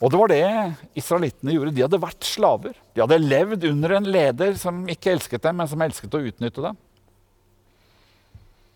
Og 0.00 0.08
det 0.08 0.18
var 0.20 0.30
det 0.32 0.44
israelittene 0.96 1.52
gjorde. 1.54 1.74
De 1.76 1.84
hadde 1.84 2.00
vært 2.00 2.24
slaver. 2.24 2.76
De 2.96 3.02
hadde 3.02 3.20
levd 3.20 3.66
under 3.68 3.98
en 3.98 4.08
leder 4.08 4.54
som 4.60 4.86
ikke 4.88 5.12
elsket 5.12 5.44
dem, 5.44 5.58
men 5.60 5.68
som 5.68 5.82
elsket 5.84 6.16
å 6.16 6.22
utnytte 6.24 6.64
dem. 6.64 6.78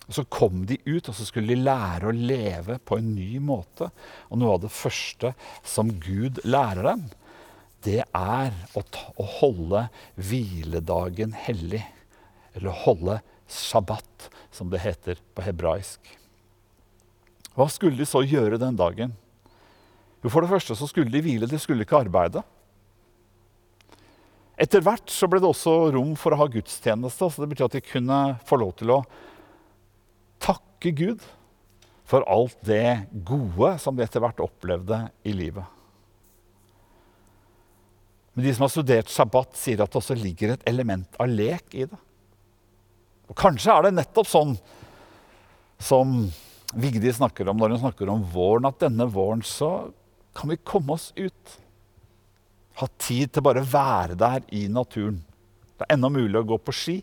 Og 0.04 0.12
Så 0.18 0.24
kom 0.28 0.66
de 0.68 0.76
ut, 0.84 1.08
og 1.08 1.14
så 1.16 1.24
skulle 1.24 1.54
de 1.54 1.64
lære 1.64 2.10
å 2.10 2.16
leve 2.16 2.76
på 2.84 2.98
en 3.00 3.14
ny 3.16 3.38
måte. 3.40 3.88
Og 4.28 4.40
noe 4.40 4.58
av 4.58 4.66
det 4.66 4.72
første 4.74 5.32
som 5.64 5.94
Gud 5.96 6.42
lærer 6.44 6.90
dem, 6.90 7.06
det 7.84 8.02
er 8.04 8.52
å, 8.76 8.84
ta, 8.84 9.08
å 9.16 9.24
holde 9.40 9.86
hviledagen 10.20 11.32
hellig. 11.46 11.82
Eller 12.52 12.84
holde 12.84 13.18
shabbat, 13.48 14.28
som 14.52 14.68
det 14.72 14.84
heter 14.84 15.20
på 15.34 15.44
hebraisk. 15.44 16.04
Hva 17.56 17.70
skulle 17.72 17.96
de 17.96 18.06
så 18.08 18.20
gjøre 18.26 18.60
den 18.60 18.76
dagen? 18.76 19.16
Jo, 20.24 20.32
For 20.32 20.40
det 20.40 20.50
første 20.54 20.76
så 20.78 20.88
skulle 20.88 21.12
de 21.12 21.20
hvile, 21.20 21.48
de 21.48 21.60
skulle 21.60 21.84
ikke 21.84 22.00
arbeide. 22.00 22.40
Etter 24.56 24.80
hvert 24.86 25.10
så 25.10 25.28
ble 25.28 25.42
det 25.42 25.50
også 25.50 25.74
rom 25.92 26.14
for 26.16 26.32
å 26.32 26.38
ha 26.40 26.48
gudstjeneste. 26.48 27.28
så 27.28 27.42
Det 27.42 27.50
betyr 27.50 27.66
at 27.66 27.76
de 27.76 27.84
kunne 27.84 28.20
få 28.48 28.58
lov 28.62 28.72
til 28.78 28.94
å 28.94 29.00
takke 30.40 30.94
Gud 30.96 31.24
for 32.08 32.24
alt 32.30 32.56
det 32.64 33.08
gode 33.26 33.74
som 33.82 33.96
de 33.96 34.04
etter 34.04 34.22
hvert 34.22 34.40
opplevde 34.44 35.00
i 35.26 35.34
livet. 35.36 35.64
Men 38.34 38.46
de 38.46 38.54
som 38.54 38.64
har 38.64 38.72
studert 38.72 39.12
sabbat, 39.12 39.52
sier 39.58 39.82
at 39.82 39.92
det 39.92 40.00
også 40.00 40.16
ligger 40.18 40.54
et 40.54 40.64
element 40.68 41.20
av 41.22 41.30
lek 41.30 41.76
i 41.76 41.86
det. 41.86 42.00
Og 43.30 43.36
Kanskje 43.38 43.72
er 43.72 43.86
det 43.86 43.94
nettopp 43.98 44.28
sånn 44.28 44.56
som 45.80 46.16
Vigdi 46.74 47.12
snakker 47.14 47.46
om 47.50 47.60
når 47.60 47.76
hun 47.76 47.84
snakker 47.84 48.10
om 48.10 48.24
våren, 48.32 48.66
at 48.66 48.80
denne 48.82 49.06
våren 49.10 49.44
så 49.46 49.92
kan 50.34 50.50
vi 50.50 50.56
komme 50.56 50.96
oss 50.96 51.12
ut. 51.16 51.58
Ha 52.80 52.88
tid 52.98 53.32
til 53.32 53.44
bare 53.46 53.62
å 53.62 53.70
være 53.70 54.16
der 54.18 54.42
i 54.54 54.66
naturen. 54.72 55.20
Det 55.78 55.86
er 55.86 55.96
ennå 55.96 56.10
mulig 56.14 56.40
å 56.40 56.48
gå 56.48 56.58
på 56.58 56.74
ski. 56.74 56.96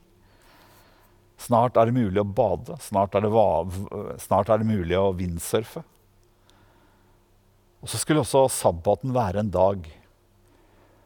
Snart 1.42 1.80
er 1.80 1.90
det 1.90 1.96
mulig 1.96 2.22
å 2.22 2.28
bade. 2.28 2.78
Snart 2.84 3.16
er 3.18 3.26
det, 3.26 3.32
snart 4.22 4.52
er 4.52 4.62
det 4.62 4.70
mulig 4.70 5.00
å 5.00 5.14
vindsurfe. 5.18 5.84
Og 7.82 7.90
så 7.90 7.98
skulle 7.98 8.22
også 8.22 8.46
sabbaten 8.54 9.16
være 9.16 9.42
en 9.42 9.54
dag 9.54 9.88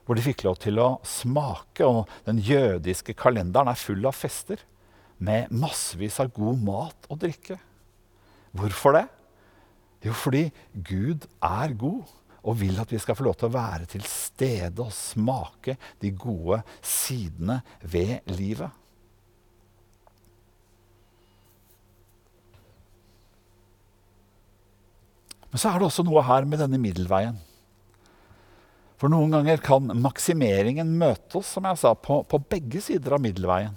hvor 0.06 0.18
de 0.18 0.22
fikk 0.26 0.44
lov 0.46 0.60
til 0.62 0.78
å 0.82 0.90
smake. 1.08 1.86
Og 1.86 2.10
den 2.28 2.42
jødiske 2.44 3.16
kalenderen 3.18 3.72
er 3.72 3.80
full 3.80 4.06
av 4.06 4.18
fester 4.18 4.62
med 5.18 5.54
massevis 5.56 6.20
av 6.22 6.34
god 6.36 6.62
mat 6.66 7.08
og 7.10 7.22
drikke. 7.24 7.58
Hvorfor 8.56 8.98
det? 8.98 9.06
Jo, 10.06 10.14
fordi 10.14 10.48
Gud 10.86 11.26
er 11.42 11.74
god 11.74 12.14
og 12.46 12.60
vil 12.60 12.78
at 12.78 12.92
vi 12.94 13.00
skal 13.02 13.18
få 13.18 13.26
lov 13.26 13.38
til 13.40 13.50
å 13.50 13.56
være 13.56 13.88
til 13.90 14.04
stede 14.06 14.84
og 14.84 14.94
smake 14.94 15.78
de 16.02 16.12
gode 16.14 16.60
sidene 16.86 17.62
ved 17.82 18.20
livet. 18.38 18.70
Men 25.50 25.62
så 25.62 25.72
er 25.72 25.80
det 25.80 25.88
også 25.88 26.04
noe 26.04 26.22
her 26.28 26.46
med 26.46 26.60
denne 26.60 26.78
middelveien. 26.84 27.38
For 29.00 29.12
noen 29.12 29.34
ganger 29.34 29.62
kan 29.64 29.88
maksimeringen 30.04 30.94
møte 31.00 31.40
oss 31.40 31.56
som 31.56 31.66
jeg 31.68 31.80
sa, 31.80 31.94
på, 31.96 32.22
på 32.28 32.40
begge 32.52 32.82
sider 32.84 33.16
av 33.16 33.24
middelveien. 33.24 33.74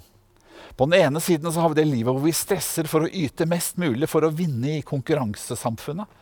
På 0.75 0.87
den 0.87 0.99
ene 0.99 1.21
siden 1.23 1.51
så 1.51 1.63
har 1.63 1.73
vi 1.73 1.81
det 1.81 1.89
livet 1.89 2.13
hvor 2.13 2.23
vi 2.23 2.35
stresser 2.35 2.87
for 2.89 3.05
å 3.05 3.11
yte 3.11 3.47
mest 3.49 3.79
mulig 3.81 4.09
for 4.11 4.25
å 4.25 4.33
vinne 4.33 4.77
i 4.77 4.85
konkurransesamfunnet. 4.85 6.19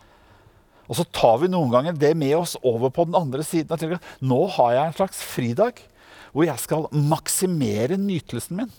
Og 0.88 0.96
så 0.96 1.04
tar 1.12 1.36
vi 1.42 1.50
noen 1.52 1.70
ganger 1.72 1.96
det 2.00 2.14
med 2.16 2.34
oss 2.38 2.56
over 2.64 2.90
på 2.94 3.04
den 3.08 3.16
andre 3.18 3.44
siden. 3.44 3.70
og 3.72 3.80
tenker, 3.80 4.00
Nå 4.24 4.40
har 4.56 4.74
jeg 4.74 4.86
en 4.86 4.98
slags 5.02 5.22
fridag 5.34 5.82
hvor 6.32 6.46
jeg 6.48 6.60
skal 6.60 6.88
maksimere 6.92 7.98
nytelsen 8.00 8.62
min. 8.62 8.72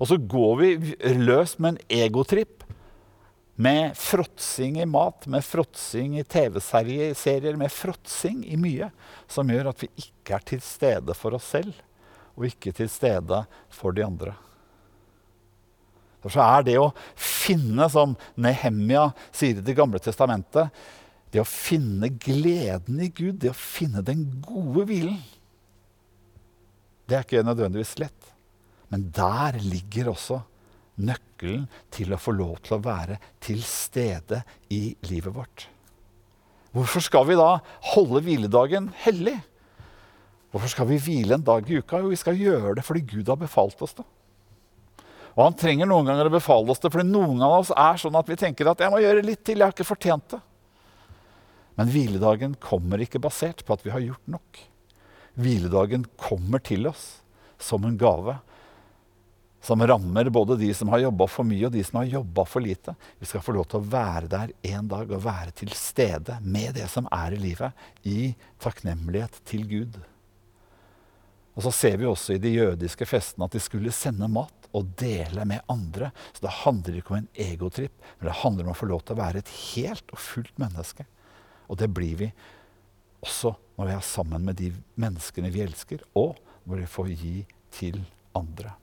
Og 0.00 0.10
så 0.10 0.18
går 0.18 0.54
vi 0.60 0.70
løs 1.16 1.56
med 1.58 1.74
en 1.74 2.04
egotripp. 2.04 2.62
Med 3.54 3.94
fråtsing 3.94 4.80
i 4.82 4.86
mat, 4.90 5.28
med 5.30 5.44
fråtsing 5.46 6.18
i 6.18 6.24
TV-serier, 6.26 7.56
med 7.56 7.72
fråtsing 7.72 8.42
i 8.50 8.58
mye. 8.58 8.90
Som 9.30 9.52
gjør 9.52 9.70
at 9.70 9.84
vi 9.84 9.92
ikke 9.94 10.36
er 10.36 10.48
til 10.48 10.64
stede 10.64 11.14
for 11.14 11.38
oss 11.38 11.52
selv, 11.54 11.76
og 12.34 12.48
ikke 12.50 12.74
til 12.74 12.90
stede 12.90 13.44
for 13.72 13.94
de 13.94 14.04
andre. 14.04 14.34
Derfor 16.24 16.40
er 16.40 16.64
det 16.66 16.76
å 16.80 16.92
finne, 17.20 17.86
som 17.92 18.16
Nehemia 18.40 19.10
sier 19.28 19.60
i 19.60 19.64
Det 19.64 19.76
gamle 19.76 20.00
testamentet 20.02 20.72
det 21.34 21.42
å 21.42 21.48
finne 21.48 22.12
gleden 22.22 23.00
i 23.02 23.08
Gud, 23.10 23.40
det 23.42 23.50
å 23.50 23.58
finne 23.58 24.04
den 24.06 24.22
gode 24.44 24.84
hvilen, 24.86 25.16
det 27.10 27.16
er 27.18 27.24
ikke 27.26 27.42
nødvendigvis 27.42 27.96
lett. 27.98 28.28
Men 28.92 29.08
der 29.12 29.58
ligger 29.58 30.12
også 30.12 30.38
nøkkelen 31.02 31.66
til 31.92 32.14
å 32.14 32.20
få 32.22 32.36
lov 32.38 32.60
til 32.62 32.76
å 32.76 32.84
være 32.84 33.18
til 33.42 33.58
stede 33.66 34.44
i 34.70 34.94
livet 35.10 35.34
vårt. 35.34 35.66
Hvorfor 36.74 37.02
skal 37.02 37.26
vi 37.26 37.36
da 37.38 37.58
holde 37.90 38.22
hviledagen 38.22 38.92
hellig? 39.02 39.36
Hvorfor 40.54 40.70
skal 40.70 40.86
vi 40.86 41.02
hvile 41.02 41.34
en 41.34 41.46
dag 41.46 41.66
i 41.66 41.80
uka? 41.82 41.98
Jo, 41.98 42.14
vi 42.14 42.18
skal 42.18 42.38
gjøre 42.38 42.76
det 42.78 42.86
fordi 42.86 43.02
Gud 43.10 43.30
har 43.30 43.42
befalt 43.42 43.82
oss 43.82 43.98
det. 43.98 44.06
Og 45.34 45.42
han 45.42 45.56
trenger 45.58 45.88
noen 45.90 46.06
ganger 46.06 46.30
å 46.30 46.34
befale 46.36 46.70
oss 46.70 46.82
det, 46.82 46.92
fordi 46.94 47.10
noen 47.10 47.42
av 47.42 47.56
oss 47.58 47.72
er 47.74 47.98
sånn 47.98 48.18
at 48.18 48.28
vi 48.30 48.38
tenker 48.38 48.70
at 48.70 48.82
jeg 48.84 48.92
må 48.92 49.02
gjøre 49.02 49.24
litt 49.26 49.42
til, 49.42 49.58
jeg 49.58 49.66
har 49.66 49.74
ikke 49.74 49.88
fortjent 49.88 50.36
det. 50.36 50.40
Men 51.74 51.90
hviledagen 51.90 52.54
kommer 52.62 53.02
ikke 53.02 53.22
basert 53.22 53.64
på 53.66 53.74
at 53.74 53.82
vi 53.82 53.90
har 53.90 54.04
gjort 54.04 54.30
nok. 54.30 54.60
Hviledagen 55.34 56.06
kommer 56.20 56.62
til 56.62 56.86
oss 56.86 57.24
som 57.58 57.86
en 57.86 57.98
gave 57.98 58.36
som 59.64 59.80
rammer 59.80 60.28
både 60.28 60.58
de 60.60 60.68
som 60.76 60.90
har 60.92 61.06
jobba 61.06 61.26
for 61.30 61.48
mye, 61.48 61.66
og 61.66 61.72
de 61.72 61.82
som 61.84 62.02
har 62.02 62.10
jobba 62.18 62.44
for 62.44 62.60
lite. 62.60 62.92
Vi 63.18 63.26
skal 63.26 63.42
få 63.42 63.54
lov 63.56 63.64
til 63.70 63.80
å 63.80 63.86
være 63.94 64.28
der 64.28 64.50
en 64.74 64.90
dag 64.90 65.08
og 65.08 65.22
være 65.24 65.54
til 65.56 65.72
stede 65.72 66.36
med 66.44 66.74
det 66.76 66.84
som 66.92 67.08
er 67.08 67.32
i 67.32 67.40
livet, 67.40 67.86
i 68.04 68.34
takknemlighet 68.60 69.40
til 69.48 69.64
Gud. 69.70 69.96
Og 71.56 71.64
så 71.64 71.72
ser 71.72 71.96
vi 71.96 72.10
også 72.10 72.36
i 72.36 72.42
de 72.42 72.52
jødiske 72.58 73.08
festene 73.08 73.48
at 73.48 73.56
de 73.56 73.62
skulle 73.62 73.94
sende 73.94 74.28
mat 74.28 74.63
og 74.74 74.92
dele 75.00 75.46
med 75.48 75.64
andre. 75.70 76.10
Så 76.34 76.44
det 76.44 76.58
handler 76.64 76.98
ikke 76.98 77.14
om 77.14 77.22
en 77.22 77.32
egotripp, 77.46 77.94
men 78.18 78.28
det 78.28 78.38
handler 78.42 78.66
om 78.66 78.74
å 78.74 78.78
få 78.78 78.90
lov 78.90 79.04
til 79.04 79.16
å 79.16 79.22
være 79.22 79.42
et 79.42 79.52
helt 79.74 80.14
og 80.14 80.22
fullt 80.22 80.54
menneske. 80.60 81.06
Og 81.70 81.80
det 81.80 81.90
blir 81.94 82.20
vi 82.20 82.30
også 83.24 83.54
når 83.78 83.88
vi 83.88 83.96
er 83.96 84.06
sammen 84.06 84.46
med 84.46 84.58
de 84.60 84.70
menneskene 85.00 85.50
vi 85.54 85.64
elsker, 85.64 86.04
og 86.14 86.36
når 86.68 86.84
vi 86.84 86.90
får 86.90 87.12
gi 87.14 87.36
til 87.74 88.00
andre. 88.36 88.74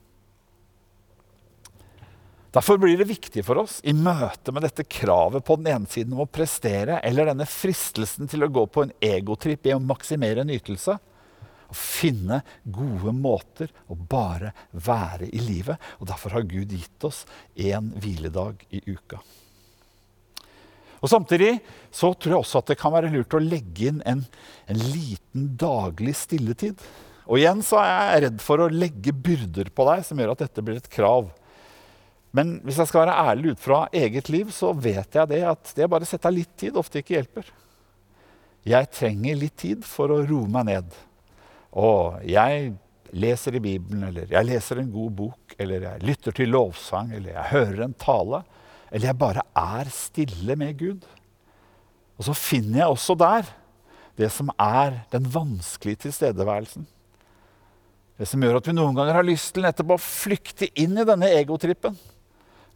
Derfor 2.52 2.76
blir 2.76 2.98
det 3.00 3.08
viktig 3.08 3.40
for 3.46 3.62
oss 3.62 3.78
i 3.88 3.94
møte 3.96 4.52
med 4.52 4.66
dette 4.66 4.84
kravet 4.84 5.44
på 5.46 5.56
den 5.56 5.70
ene 5.72 5.88
siden 5.88 6.12
om 6.12 6.26
å 6.26 6.28
prestere, 6.28 6.98
eller 7.00 7.30
denne 7.30 7.46
fristelsen 7.48 8.28
til 8.28 8.44
å 8.44 8.50
gå 8.52 8.66
på 8.68 8.84
en 8.84 8.92
egotripp 9.00 9.70
i 9.70 9.72
å 9.72 9.80
maksimere 9.80 10.44
nytelse, 10.44 10.98
å 11.72 11.76
finne 11.76 12.42
gode 12.62 13.14
måter 13.16 13.72
å 13.88 13.96
bare 13.96 14.52
være 14.72 15.30
i 15.32 15.42
livet. 15.42 15.80
Og 16.00 16.08
Derfor 16.12 16.36
har 16.36 16.48
Gud 16.48 16.74
gitt 16.74 17.08
oss 17.08 17.24
en 17.56 17.92
hviledag 17.96 18.62
i 18.70 18.82
uka. 18.92 19.22
Og 21.02 21.10
Samtidig 21.10 21.56
så 21.90 22.12
tror 22.14 22.36
jeg 22.36 22.44
også 22.44 22.60
at 22.62 22.72
det 22.72 22.78
kan 22.78 22.94
være 22.94 23.10
lurt 23.10 23.34
å 23.34 23.42
legge 23.42 23.88
inn 23.90 24.02
en, 24.06 24.22
en 24.70 24.82
liten 24.92 25.48
daglig 25.58 26.14
stilletid. 26.20 26.78
Og 27.26 27.40
igjen 27.40 27.62
så 27.66 27.80
er 27.82 27.90
jeg 27.90 28.24
redd 28.26 28.42
for 28.42 28.62
å 28.62 28.70
legge 28.70 29.14
byrder 29.14 29.70
på 29.74 29.86
deg 29.88 30.04
som 30.06 30.20
gjør 30.20 30.34
at 30.34 30.44
dette 30.44 30.64
blir 30.64 30.78
et 30.78 30.92
krav. 30.92 31.30
Men 32.32 32.56
hvis 32.64 32.78
jeg 32.80 32.88
skal 32.88 33.04
være 33.04 33.18
ærlig 33.32 33.52
ut 33.52 33.60
fra 33.60 33.82
eget 33.92 34.30
liv, 34.32 34.52
så 34.54 34.72
vet 34.72 35.18
jeg 35.18 35.30
det 35.30 35.42
at 35.50 35.74
det 35.76 35.86
å 35.86 35.92
bare 35.92 36.08
sette 36.08 36.30
av 36.30 36.36
litt 36.36 36.54
tid 36.60 36.78
ofte 36.80 37.02
ikke 37.02 37.18
hjelper. 37.18 37.50
Jeg 38.68 38.88
trenger 38.94 39.40
litt 39.40 39.58
tid 39.58 39.82
for 39.86 40.12
å 40.14 40.22
roe 40.22 40.48
meg 40.50 40.70
ned. 40.70 40.94
Og 41.72 42.20
jeg 42.28 42.72
leser 43.12 43.56
i 43.56 43.62
Bibelen, 43.64 44.04
eller 44.08 44.30
jeg 44.32 44.48
leser 44.48 44.80
en 44.80 44.92
god 44.92 45.16
bok, 45.16 45.56
eller 45.60 45.86
jeg 45.86 46.04
lytter 46.04 46.36
til 46.36 46.52
lovsang, 46.52 47.12
eller 47.16 47.34
jeg 47.34 47.50
hører 47.52 47.84
en 47.86 47.96
tale, 47.96 48.42
eller 48.92 49.08
jeg 49.08 49.20
bare 49.20 49.44
er 49.56 49.92
stille 49.92 50.56
med 50.60 50.78
Gud. 50.80 51.04
Og 52.18 52.28
så 52.28 52.36
finner 52.36 52.82
jeg 52.82 52.94
også 52.94 53.16
der 53.20 53.48
det 54.20 54.28
som 54.32 54.50
er 54.60 55.02
den 55.12 55.24
vanskelige 55.32 56.04
tilstedeværelsen. 56.04 56.84
Det 58.20 58.28
som 58.28 58.42
gjør 58.44 58.58
at 58.60 58.68
vi 58.68 58.74
noen 58.76 58.96
ganger 58.96 59.16
har 59.16 59.24
lyst 59.24 59.54
til 59.56 59.64
nettopp 59.64 59.94
å 59.94 60.02
flykte 60.02 60.68
inn 60.78 60.98
i 61.00 61.06
denne 61.08 61.30
egotrippen. 61.32 61.96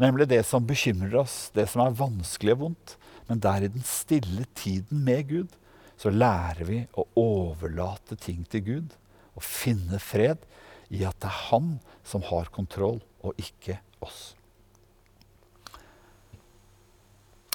Nemlig 0.00 0.26
det 0.32 0.40
som 0.48 0.64
bekymrer 0.66 1.20
oss, 1.20 1.50
det 1.56 1.68
som 1.70 1.84
er 1.84 1.96
vanskelig 1.96 2.56
og 2.56 2.62
vondt. 2.64 2.96
Men 3.28 3.42
der 3.44 3.66
i 3.66 3.70
den 3.72 3.84
stille 3.84 4.46
tiden 4.56 5.04
med 5.04 5.28
Gud 5.28 5.54
så 5.96 6.12
lærer 6.12 6.64
vi 6.68 6.80
å 6.96 7.06
overlate 7.20 8.18
ting 8.20 8.44
til 8.50 8.64
Gud 8.66 8.96
og 9.36 9.44
finne 9.44 10.00
fred 10.02 10.44
i 10.92 11.02
at 11.08 11.18
det 11.22 11.30
er 11.30 11.44
Han 11.50 11.70
som 12.06 12.22
har 12.28 12.50
kontroll, 12.54 13.00
og 13.26 13.34
ikke 13.40 13.80
oss. 14.04 14.36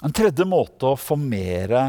En 0.02 0.12
tredje 0.12 0.44
måte 0.44 0.90
å 0.90 0.98
formere 0.98 1.80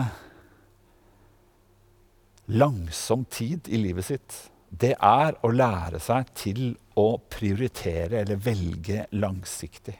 langsom 2.53 3.25
tid 3.25 3.67
i 3.67 3.81
livet 3.81 4.07
sitt, 4.07 4.37
det 4.69 4.93
er 4.95 5.35
å 5.45 5.51
lære 5.53 5.99
seg 6.01 6.31
til 6.37 6.63
å 6.99 7.17
prioritere 7.29 8.21
eller 8.21 8.39
velge 8.41 9.07
langsiktig. 9.17 9.97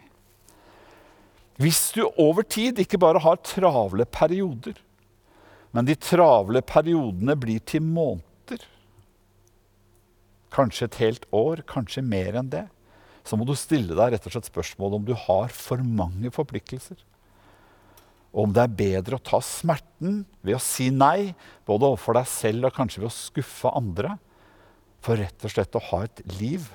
Hvis 1.61 1.91
du 1.93 2.05
over 2.17 2.45
tid 2.47 2.79
ikke 2.81 3.01
bare 3.01 3.21
har 3.21 3.41
travle 3.45 4.05
perioder, 4.09 4.77
men 5.73 5.88
de 5.89 5.95
travle 5.97 6.62
periodene 6.65 7.36
blir 7.39 7.63
til 7.65 7.83
måneder, 7.86 8.62
kanskje 10.53 10.86
et 10.86 10.99
helt 11.01 11.25
år, 11.33 11.63
kanskje 11.69 12.05
mer 12.05 12.38
enn 12.38 12.51
det, 12.53 12.67
så 13.25 13.39
må 13.39 13.47
du 13.47 13.55
stille 13.57 13.95
deg 13.97 14.13
rett 14.13 14.27
og 14.27 14.36
slett 14.36 14.51
spørsmål 14.51 14.99
om 14.99 15.07
du 15.07 15.15
har 15.17 15.49
for 15.55 15.81
mange 15.81 16.29
forpliktelser. 16.36 16.99
Og 18.33 18.47
om 18.47 18.53
det 18.53 18.63
er 18.63 18.77
bedre 18.77 19.17
å 19.17 19.23
ta 19.23 19.39
smerten 19.45 20.23
ved 20.41 20.57
å 20.57 20.62
si 20.62 20.89
nei, 20.93 21.33
både 21.69 21.89
overfor 21.91 22.17
deg 22.17 22.29
selv 22.29 22.69
og 22.69 22.75
kanskje 22.75 23.03
ved 23.03 23.09
å 23.09 23.15
skuffe 23.15 23.73
andre, 23.77 24.15
for 25.03 25.19
rett 25.19 25.45
og 25.45 25.51
slett 25.51 25.77
å 25.77 25.83
ha 25.91 26.03
et 26.05 26.21
liv 26.39 26.69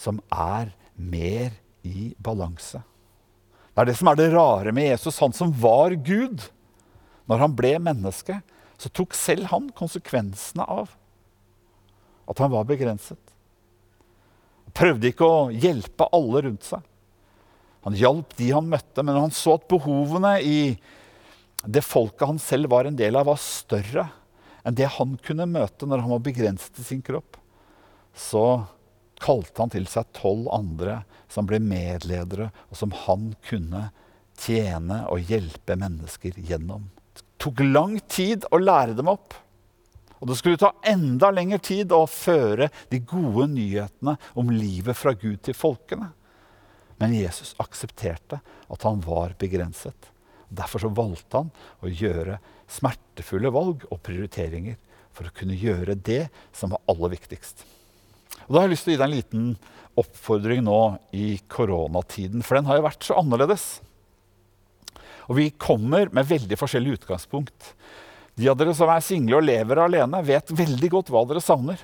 som 0.00 0.20
er 0.32 0.72
mer 0.96 1.52
i 1.86 2.10
balanse. 2.20 2.80
Det 3.70 3.82
er 3.82 3.90
det 3.90 3.98
som 4.00 4.10
er 4.10 4.18
det 4.18 4.30
rare 4.34 4.72
med 4.76 4.88
Jesus. 4.90 5.20
Han 5.22 5.34
som 5.36 5.52
var 5.56 5.94
Gud. 5.94 6.42
Når 7.30 7.44
han 7.44 7.56
ble 7.56 7.76
menneske, 7.82 8.40
så 8.80 8.90
tok 8.90 9.14
selv 9.14 9.50
han 9.52 9.68
konsekvensene 9.76 10.64
av 10.66 10.96
at 12.30 12.40
han 12.42 12.52
var 12.52 12.66
begrenset. 12.68 13.20
Han 14.66 14.76
prøvde 14.76 15.10
ikke 15.10 15.26
å 15.26 15.50
hjelpe 15.50 16.08
alle 16.14 16.44
rundt 16.46 16.66
seg. 16.66 16.82
Han 17.86 17.96
hjalp 17.96 18.34
de 18.36 18.50
han 18.52 18.68
møtte, 18.70 19.02
men 19.02 19.16
han 19.16 19.34
så 19.34 19.56
at 19.56 19.68
behovene 19.70 20.34
i 20.44 20.60
det 21.64 21.82
folket 21.84 22.28
han 22.28 22.40
selv 22.40 22.70
var 22.72 22.88
en 22.88 22.98
del 22.98 23.16
av, 23.16 23.28
var 23.28 23.40
større 23.40 24.08
enn 24.64 24.76
det 24.76 24.90
han 24.98 25.16
kunne 25.24 25.48
møte 25.48 25.88
når 25.88 26.04
han 26.04 26.12
var 26.12 26.22
begrenset 26.24 26.78
i 26.80 26.84
sin 26.84 27.00
kropp. 27.04 27.38
Så 28.16 28.62
kalte 29.20 29.62
han 29.62 29.72
til 29.72 29.86
seg 29.88 30.08
tolv 30.16 30.48
andre 30.52 31.02
som 31.30 31.48
ble 31.48 31.60
medledere, 31.62 32.50
og 32.68 32.76
som 32.76 32.92
han 33.06 33.30
kunne 33.48 33.88
tjene 34.40 35.04
og 35.12 35.30
hjelpe 35.30 35.76
mennesker 35.78 36.36
gjennom. 36.36 36.88
Tok 37.40 37.62
lang 37.64 37.96
tid 38.10 38.44
å 38.52 38.60
lære 38.60 38.96
dem 38.98 39.08
opp. 39.08 39.34
Og 40.20 40.28
det 40.28 40.36
skulle 40.36 40.60
ta 40.60 40.74
enda 40.84 41.30
lengre 41.32 41.60
tid 41.64 41.92
å 41.96 42.04
føre 42.10 42.68
de 42.92 43.00
gode 43.00 43.46
nyhetene 43.54 44.18
om 44.36 44.52
livet 44.52 44.98
fra 44.98 45.14
Gud 45.16 45.40
til 45.46 45.56
folkene. 45.56 46.10
Men 47.00 47.16
Jesus 47.16 47.54
aksepterte 47.62 48.42
at 48.44 48.84
han 48.84 49.00
var 49.00 49.32
begrenset. 49.40 50.10
Derfor 50.52 50.84
så 50.84 50.92
valgte 50.92 51.40
han 51.40 51.52
å 51.80 51.88
gjøre 51.88 52.36
smertefulle 52.70 53.52
valg 53.54 53.86
og 53.88 54.02
prioriteringer 54.04 54.76
for 55.16 55.26
å 55.26 55.34
kunne 55.34 55.56
gjøre 55.56 55.96
det 55.96 56.26
som 56.52 56.74
var 56.74 56.84
aller 56.90 57.14
viktigst. 57.16 57.64
Og 58.46 58.52
Da 58.52 58.60
har 58.60 58.68
jeg 58.68 58.74
lyst 58.74 58.86
til 58.86 58.92
å 58.92 58.94
gi 58.96 59.00
deg 59.00 59.08
en 59.08 59.16
liten 59.16 59.46
oppfordring 60.00 60.64
nå 60.66 60.80
i 61.16 61.26
koronatiden, 61.50 62.44
for 62.44 62.58
den 62.58 62.68
har 62.68 62.78
jo 62.78 62.86
vært 62.86 63.06
så 63.06 63.16
annerledes. 63.20 63.80
Og 65.30 65.38
vi 65.38 65.50
kommer 65.54 66.10
med 66.14 66.26
veldig 66.26 66.58
forskjellig 66.58 66.98
utgangspunkt. 66.98 67.72
De 68.34 68.48
av 68.50 68.58
dere 68.58 68.74
som 68.74 68.90
er 68.90 69.04
single 69.04 69.38
og 69.38 69.46
lever 69.46 69.78
alene, 69.78 70.22
vet 70.26 70.50
veldig 70.50 70.90
godt 70.90 71.12
hva 71.14 71.22
dere 71.30 71.42
savner. 71.44 71.78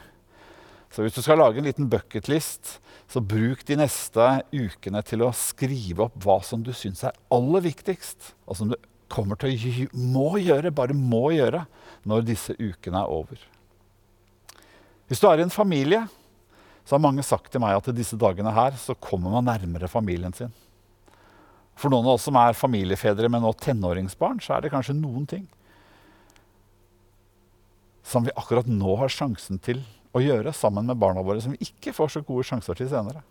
Så 0.90 1.04
hvis 1.04 1.14
du 1.14 1.22
skal 1.22 1.38
lage 1.38 1.61
en 1.61 1.66
liten 1.68 1.88
bucketlist, 1.90 2.78
så 3.06 3.22
bruk 3.22 3.62
de 3.68 3.78
neste 3.78 4.26
ukene 4.50 5.02
til 5.06 5.22
å 5.22 5.32
skrive 5.37 6.09
opp 6.09 6.18
hva 6.24 6.40
som 6.42 6.62
du 6.66 6.72
syns 6.74 7.04
er 7.06 7.14
aller 7.35 7.62
viktigst, 7.68 8.32
og 8.46 8.59
som 8.59 8.72
du 8.72 8.76
kommer 9.12 9.38
til 9.38 9.54
å 9.54 9.88
må 9.94 10.28
gjøre, 10.42 10.74
bare 10.74 10.96
må 10.96 11.28
gjøre, 11.37 11.66
når 12.06 12.26
disse 12.26 12.56
ukene 12.59 13.02
er 13.02 13.12
over. 13.12 13.38
Hvis 15.06 15.22
du 15.22 15.28
er 15.30 15.38
i 15.38 15.46
en 15.46 15.54
familie 15.54 16.06
så 16.87 16.94
har 16.94 17.02
mange 17.02 17.24
sagt 17.26 17.50
til 17.50 17.62
meg 17.62 17.74
at 17.74 17.88
i 17.90 17.96
disse 17.96 18.18
dagene 18.18 18.52
her 18.54 18.76
så 18.78 18.94
kommer 19.02 19.32
man 19.35 19.48
nærmere 19.48 19.90
familien 19.90 20.35
sin. 20.35 20.52
For 21.76 21.92
noen 21.92 22.08
av 22.08 22.16
oss 22.16 22.24
som 22.26 22.38
er 22.40 22.56
familiefedre 22.56 23.28
med 23.32 23.44
nå 23.44 23.52
tenåringsbarn, 23.60 24.40
så 24.40 24.56
er 24.56 24.64
det 24.64 24.72
kanskje 24.72 24.96
noen 24.96 25.28
ting 25.28 25.44
som 28.06 28.24
vi 28.24 28.34
akkurat 28.38 28.68
nå 28.70 28.94
har 29.00 29.10
sjansen 29.10 29.58
til 29.58 29.82
å 30.16 30.22
gjøre 30.22 30.52
sammen 30.54 30.86
med 30.88 30.98
barna 31.00 31.24
våre, 31.26 31.42
som 31.42 31.52
vi 31.52 31.66
ikke 31.66 31.92
får 31.92 32.14
så 32.14 32.22
gode 32.24 32.46
sjanser 32.46 32.78
til 32.78 32.88
senere. 32.88 33.24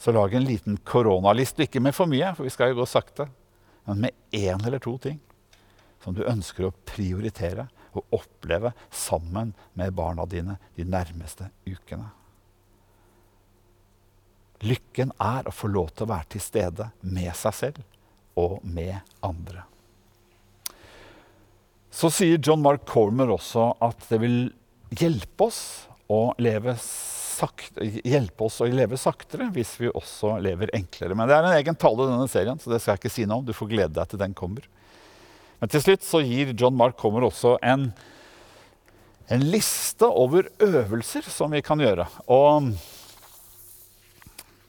Så 0.00 0.12
lag 0.12 0.32
en 0.34 0.46
liten 0.46 0.78
koronaliste, 0.88 1.68
ikke 1.68 1.82
med 1.84 1.94
for 1.94 2.10
mye, 2.10 2.32
for 2.34 2.48
vi 2.48 2.52
skal 2.52 2.72
jo 2.72 2.80
gå 2.80 2.88
sakte, 2.88 3.28
men 3.84 4.06
med 4.06 4.16
én 4.34 4.64
eller 4.66 4.82
to 4.82 4.96
ting 4.98 5.20
som 6.02 6.16
du 6.16 6.24
ønsker 6.26 6.66
å 6.66 6.74
prioritere 6.88 7.68
og 7.94 8.18
oppleve 8.18 8.72
sammen 8.90 9.52
med 9.78 9.94
barna 9.94 10.26
dine 10.26 10.58
de 10.76 10.88
nærmeste 10.88 11.52
ukene. 11.68 12.08
Lykken 14.64 15.12
er 15.20 15.48
å 15.48 15.54
få 15.54 15.68
lov 15.72 15.92
til 15.92 16.06
å 16.06 16.12
være 16.14 16.34
til 16.34 16.42
stede 16.42 16.88
med 17.04 17.30
seg 17.36 17.56
selv 17.56 17.82
og 18.40 18.58
med 18.66 18.96
andre. 19.24 19.66
Så 21.94 22.10
sier 22.10 22.40
John 22.42 22.62
Mark 22.64 22.82
Cormer 22.88 23.30
også 23.36 23.70
at 23.84 24.08
det 24.10 24.18
vil 24.24 24.38
hjelpe 24.98 25.46
oss 25.46 25.60
å 26.10 26.32
leve 26.42 26.74
sakte, 26.80 27.86
hjelpe 28.02 28.46
oss 28.46 28.60
å 28.62 28.68
leve 28.70 28.98
saktere 29.00 29.46
hvis 29.54 29.76
vi 29.80 29.92
også 29.92 30.38
lever 30.42 30.72
enklere. 30.74 31.14
Men 31.14 31.30
det 31.30 31.36
er 31.36 31.46
en 31.46 31.58
egen 31.60 31.78
tale, 31.78 32.08
denne 32.08 32.26
serien, 32.30 32.58
så 32.58 32.72
det 32.72 32.80
skal 32.82 32.96
jeg 32.96 33.04
ikke 33.04 33.14
si 33.14 33.28
noe 33.28 33.42
om. 33.42 33.46
Du 33.46 33.54
får 33.56 33.70
glede 33.70 33.94
deg 33.94 34.10
til 34.10 34.22
den 34.22 34.34
kommer. 34.34 34.66
Men 35.60 35.70
til 35.70 35.84
slutt 35.84 36.04
så 36.06 36.20
gir 36.24 36.50
John 36.58 36.74
Mark 36.76 36.98
Comer 37.00 37.28
også 37.28 37.54
en, 37.64 37.86
en 39.32 39.46
liste 39.54 40.08
over 40.08 40.50
øvelser 40.62 41.30
som 41.30 41.54
vi 41.54 41.62
kan 41.64 41.80
gjøre. 41.80 42.08
Og 42.26 42.74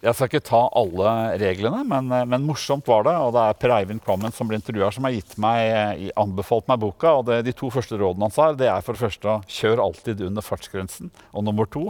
jeg 0.05 0.13
skal 0.13 0.29
ikke 0.29 0.45
ta 0.45 0.59
alle 0.77 1.11
reglene, 1.41 1.81
men, 1.89 2.11
men, 2.29 2.45
morsomt 2.45 2.85
var 2.89 3.07
det. 3.07 3.15
Og 3.25 3.33
det 3.33 3.41
er 3.41 3.57
Per 3.61 3.73
Eivind 3.79 4.03
Kvammen 4.05 4.33
som 4.35 4.49
ble 4.49 4.59
intervjua, 4.59 4.91
som 4.93 5.07
har 5.07 5.17
meg, 5.41 6.05
anbefalt 6.21 6.69
meg 6.69 6.81
boka. 6.83 7.15
og 7.17 7.25
det, 7.29 7.41
De 7.47 7.55
to 7.57 7.71
første 7.73 7.97
rådene 7.97 8.27
hans 8.27 8.39
har, 8.41 8.53
det 8.59 8.69
er 8.69 8.85
for 8.85 8.97
det 8.97 9.05
første 9.07 9.39
kjør 9.57 9.83
alltid 9.87 10.21
under 10.27 10.45
fartsgrensen. 10.45 11.11
Og 11.33 11.47
nummer 11.47 11.69
to 11.69 11.89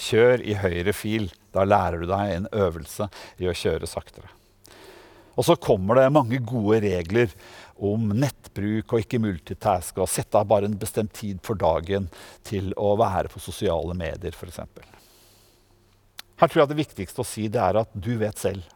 kjør 0.00 0.42
i 0.42 0.58
høyre 0.58 0.94
fil. 0.96 1.30
Da 1.54 1.66
lærer 1.68 2.02
du 2.02 2.08
deg 2.10 2.36
en 2.36 2.48
øvelse 2.50 3.06
i 3.38 3.50
å 3.50 3.56
kjøre 3.56 3.90
saktere. 3.90 4.32
Og 5.38 5.46
så 5.46 5.56
kommer 5.56 5.96
det 5.96 6.10
mange 6.12 6.42
gode 6.44 6.82
regler 6.84 7.30
om 7.82 8.10
nettbruk 8.16 8.90
og 8.92 9.04
ikke 9.04 9.22
multitask. 9.22 10.02
Og 10.02 10.10
sette 10.10 10.40
av 10.40 10.50
bare 10.50 10.66
en 10.66 10.78
bestemt 10.80 11.14
tid 11.16 11.38
for 11.46 11.58
dagen 11.60 12.10
til 12.48 12.74
å 12.74 12.96
være 13.00 13.30
på 13.32 13.40
sosiale 13.42 13.94
medier 13.96 14.34
f.eks. 14.34 14.60
Her 16.42 16.50
tror 16.50 16.64
jeg 16.64 16.72
det 16.72 16.80
viktigste 16.80 17.22
å 17.22 17.26
si 17.26 17.44
det 17.54 17.60
er 17.62 17.76
at 17.78 17.92
du 17.94 18.16
vet 18.18 18.40
selv 18.40 18.66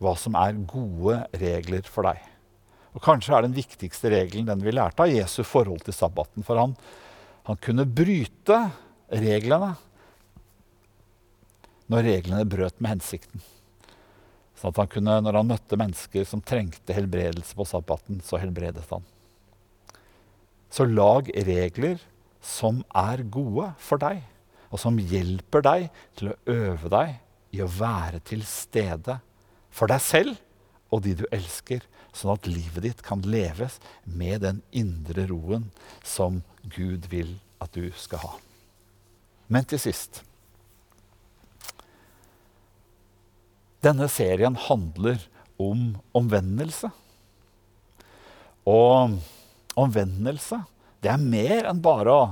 hva 0.00 0.14
som 0.16 0.36
er 0.40 0.56
gode 0.68 1.18
regler 1.36 1.84
for 1.84 2.08
deg. 2.08 2.20
Og 2.96 3.02
Kanskje 3.04 3.34
er 3.36 3.44
den 3.44 3.56
viktigste 3.56 4.08
regelen 4.08 4.46
den 4.48 4.62
vi 4.64 4.72
lærte 4.72 5.04
av 5.04 5.12
Jesu 5.12 5.42
forhold 5.44 5.82
til 5.84 5.92
sabbaten. 5.92 6.44
For 6.48 6.56
han, 6.56 6.72
han 7.44 7.58
kunne 7.60 7.84
bryte 7.84 8.56
reglene 9.12 9.74
når 11.92 12.08
reglene 12.08 12.48
brøt 12.48 12.80
med 12.80 12.94
hensikten. 12.94 13.44
Sånn 14.56 14.72
at 14.72 14.80
han 14.80 14.88
kunne, 14.94 15.18
når 15.26 15.36
han 15.36 15.50
møtte 15.50 15.76
mennesker 15.76 16.24
som 16.24 16.40
trengte 16.40 16.96
helbredelse 16.96 17.52
på 17.56 17.66
sabbaten, 17.68 18.22
så 18.24 18.40
helbredet 18.40 18.86
han. 18.88 19.04
Så 20.72 20.88
lag 20.88 21.28
regler 21.36 22.00
som 22.40 22.80
er 22.96 23.26
gode 23.28 23.68
for 23.76 24.00
deg 24.00 24.24
og 24.70 24.80
som 24.82 24.98
hjelper 24.98 25.64
deg 25.64 25.86
til 26.18 26.32
å 26.32 26.38
øve 26.52 26.90
deg 26.92 27.56
i 27.56 27.62
å 27.64 27.70
være 27.70 28.20
til 28.26 28.42
stede 28.46 29.18
for 29.70 29.90
deg 29.92 30.02
selv 30.02 30.42
og 30.94 31.02
de 31.04 31.16
du 31.18 31.24
elsker, 31.34 31.82
sånn 32.14 32.36
at 32.36 32.48
livet 32.48 32.84
ditt 32.86 33.02
kan 33.04 33.24
leves 33.26 33.78
med 34.04 34.44
den 34.46 34.62
indre 34.70 35.26
roen 35.28 35.68
som 36.06 36.40
Gud 36.62 37.08
vil 37.12 37.36
at 37.62 37.74
du 37.76 37.90
skal 37.98 38.22
ha. 38.22 38.32
Men 39.52 39.66
til 39.68 39.82
sist 39.82 40.22
Denne 43.84 44.08
serien 44.10 44.56
handler 44.58 45.20
om 45.62 45.92
omvendelse. 46.16 46.88
Og 48.66 49.18
omvendelse, 49.78 50.58
det 51.04 51.12
er 51.12 51.22
mer 51.22 51.68
enn 51.70 51.82
bare 51.84 52.16
å 52.16 52.24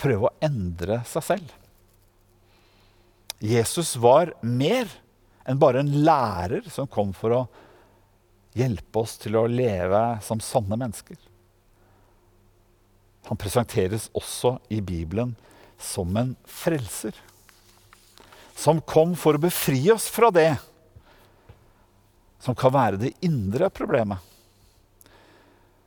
prøve 0.00 0.28
å 0.28 0.34
endre 0.44 1.00
seg 1.08 1.24
selv. 1.24 1.54
Jesus 3.42 3.94
var 4.00 4.32
mer 4.40 4.90
enn 5.46 5.60
bare 5.60 5.82
en 5.82 5.92
lærer 6.06 6.66
som 6.72 6.88
kom 6.88 7.12
for 7.16 7.34
å 7.36 7.42
hjelpe 8.56 9.02
oss 9.02 9.16
til 9.20 9.36
å 9.36 9.46
leve 9.50 10.02
som 10.24 10.40
sanne 10.40 10.78
mennesker. 10.80 11.18
Han 13.26 13.40
presenteres 13.40 14.08
også 14.16 14.56
i 14.72 14.80
Bibelen 14.80 15.34
som 15.82 16.14
en 16.16 16.32
frelser. 16.48 17.12
Som 18.56 18.80
kom 18.80 19.12
for 19.18 19.36
å 19.36 19.42
befri 19.42 19.82
oss 19.92 20.06
fra 20.08 20.30
det 20.32 20.54
som 22.46 22.54
kan 22.54 22.72
være 22.72 23.00
det 23.00 23.12
indre 23.26 23.68
problemet. 23.74 24.22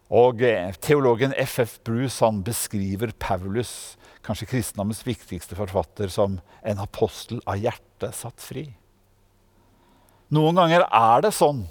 Og 0.09 0.41
eh, 0.41 0.73
Teologen 0.81 1.35
FF 1.37 1.79
Bruce 1.85 2.23
han 2.25 2.41
beskriver 2.45 3.13
Paulus 3.21 3.95
kanskje 4.25 4.49
kristendommens 4.49 5.03
viktigste 5.05 5.57
forfatter, 5.57 6.09
som 6.11 6.39
en 6.65 6.81
apostel 6.81 7.41
av 7.49 7.61
hjertet 7.61 8.17
satt 8.17 8.41
fri. 8.41 8.65
Noen 10.33 10.57
ganger 10.59 10.85
er 10.85 11.25
det 11.25 11.33
sånn 11.33 11.63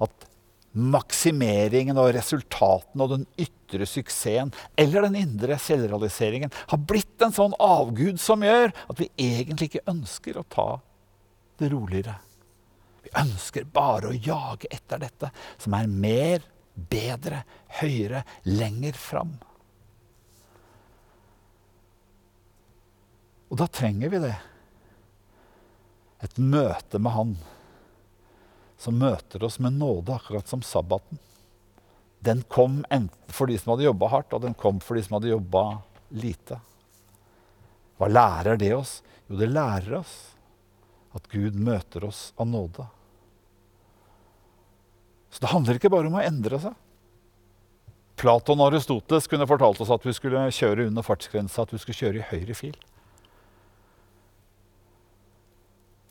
at 0.00 0.28
maksimeringen 0.76 1.96
og 1.96 2.12
resultatene 2.16 3.04
og 3.04 3.12
den 3.14 3.24
ytre 3.40 3.88
suksessen 3.88 4.52
eller 4.76 5.06
den 5.06 5.16
indre 5.22 5.56
selvrealiseringen 5.60 6.52
har 6.52 6.82
blitt 6.88 7.24
en 7.24 7.32
sånn 7.32 7.56
avgud 7.60 8.20
som 8.20 8.44
gjør 8.44 8.72
at 8.72 9.00
vi 9.00 9.08
egentlig 9.16 9.70
ikke 9.70 9.88
ønsker 9.92 10.36
å 10.36 10.44
ta 10.52 10.68
det 11.60 11.72
roligere. 11.72 12.18
Vi 13.06 13.12
ønsker 13.16 13.68
bare 13.72 14.10
å 14.10 14.16
jage 14.16 14.68
etter 14.72 15.00
dette 15.00 15.32
som 15.62 15.76
er 15.78 15.88
mer, 15.88 16.44
bedre, 16.76 17.42
høyere, 17.80 18.22
lenger 18.44 18.96
fram. 19.00 19.34
Og 23.50 23.58
da 23.60 23.66
trenger 23.70 24.12
vi 24.12 24.22
det. 24.26 24.34
Et 26.26 26.38
møte 26.40 27.00
med 27.00 27.14
Han 27.16 27.36
som 28.76 28.98
møter 29.00 29.44
oss 29.46 29.58
med 29.62 29.78
nåde, 29.80 30.14
akkurat 30.14 30.48
som 30.48 30.62
sabbaten. 30.62 31.18
Den 32.20 32.42
kom 32.42 32.84
enten 32.90 33.32
for 33.32 33.48
de 33.48 33.56
som 33.58 33.72
hadde 33.72 33.86
jobba 33.86 34.10
hardt, 34.12 34.34
og 34.36 34.42
den 34.44 34.56
kom 34.58 34.80
for 34.84 34.98
de 34.98 35.04
som 35.06 35.16
hadde 35.16 35.32
jobba 35.32 35.62
lite. 36.12 36.58
Hva 37.96 38.08
lærer 38.10 38.60
det 38.60 38.74
oss? 38.76 38.98
Jo, 39.26 39.38
det 39.40 39.48
lærer 39.52 40.00
oss 40.02 40.16
at 41.16 41.28
Gud 41.32 41.56
møter 41.56 42.04
oss 42.04 42.32
av 42.36 42.50
nåde. 42.50 42.84
Så 45.36 45.42
det 45.44 45.52
handler 45.52 45.76
ikke 45.76 45.90
bare 45.92 46.08
om 46.08 46.14
å 46.16 46.24
endre 46.24 46.56
seg. 46.62 46.76
Platon 48.16 48.62
og 48.62 48.70
Aristoteles 48.70 49.26
kunne 49.28 49.44
fortalt 49.44 49.82
oss 49.84 49.90
at 49.92 50.06
vi 50.06 50.14
skulle 50.16 50.46
kjøre 50.48 50.86
under 50.88 51.04
fartsgrensa, 51.04 51.66
at 51.66 51.74
vi 51.74 51.80
skulle 51.82 51.98
kjøre 51.98 52.22
i 52.22 52.28
høyre 52.30 52.56
fil. 52.56 52.78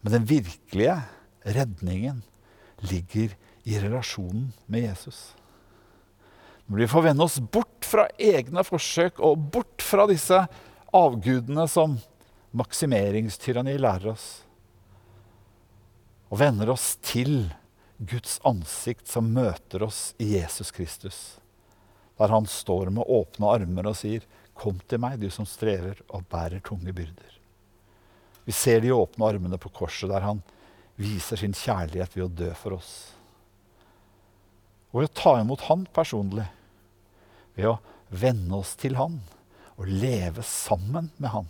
Men 0.05 0.19
den 0.19 0.29
virkelige 0.29 0.99
redningen 1.57 2.21
ligger 2.85 3.33
i 3.65 3.81
relasjonen 3.81 4.51
med 4.69 4.85
Jesus. 4.91 5.33
Når 6.69 6.83
vi 6.83 6.91
får 6.93 7.07
vende 7.09 7.25
oss 7.25 7.39
bort 7.41 7.89
fra 7.89 8.05
egne 8.21 8.61
forsøk 8.67 9.17
og 9.25 9.49
bort 9.57 9.81
fra 9.81 10.05
disse 10.05 10.43
avgudene 10.93 11.65
som 11.65 11.97
maksimeringstyranni 12.53 13.79
lærer 13.81 14.13
oss, 14.13 14.29
og 16.29 16.37
vender 16.45 16.69
oss 16.77 16.93
til 17.01 17.47
Guds 17.97 18.39
ansikt 18.43 19.07
som 19.07 19.31
møter 19.33 19.83
oss 19.85 20.13
i 20.19 20.33
Jesus 20.35 20.71
Kristus, 20.75 21.19
der 22.17 22.31
han 22.31 22.47
står 22.47 22.91
med 22.91 23.07
åpne 23.07 23.53
armer 23.55 23.87
og 23.87 23.95
sier, 23.95 24.25
'Kom 24.55 24.79
til 24.87 24.99
meg, 24.99 25.19
du 25.19 25.29
som 25.29 25.45
strever 25.45 25.99
og 26.09 26.27
bærer 26.29 26.61
tunge 26.63 26.93
byrder'. 26.93 27.39
Vi 28.45 28.51
ser 28.51 28.79
de 28.79 28.93
åpne 28.93 29.27
armene 29.27 29.57
på 29.57 29.69
korset, 29.69 30.09
der 30.09 30.21
han 30.21 30.41
viser 30.95 31.35
sin 31.35 31.51
kjærlighet 31.51 32.15
ved 32.15 32.23
å 32.23 32.35
dø 32.35 32.53
for 32.53 32.77
oss. 32.77 33.11
Og 34.93 35.01
ved 35.01 35.09
å 35.09 35.13
ta 35.21 35.33
imot 35.41 35.65
han 35.67 35.87
personlig, 35.91 36.47
ved 37.55 37.65
å 37.65 37.79
venne 38.09 38.55
oss 38.55 38.75
til 38.75 38.95
han 38.95 39.19
og 39.75 39.87
leve 39.87 40.43
sammen 40.43 41.11
med 41.17 41.29
han, 41.29 41.47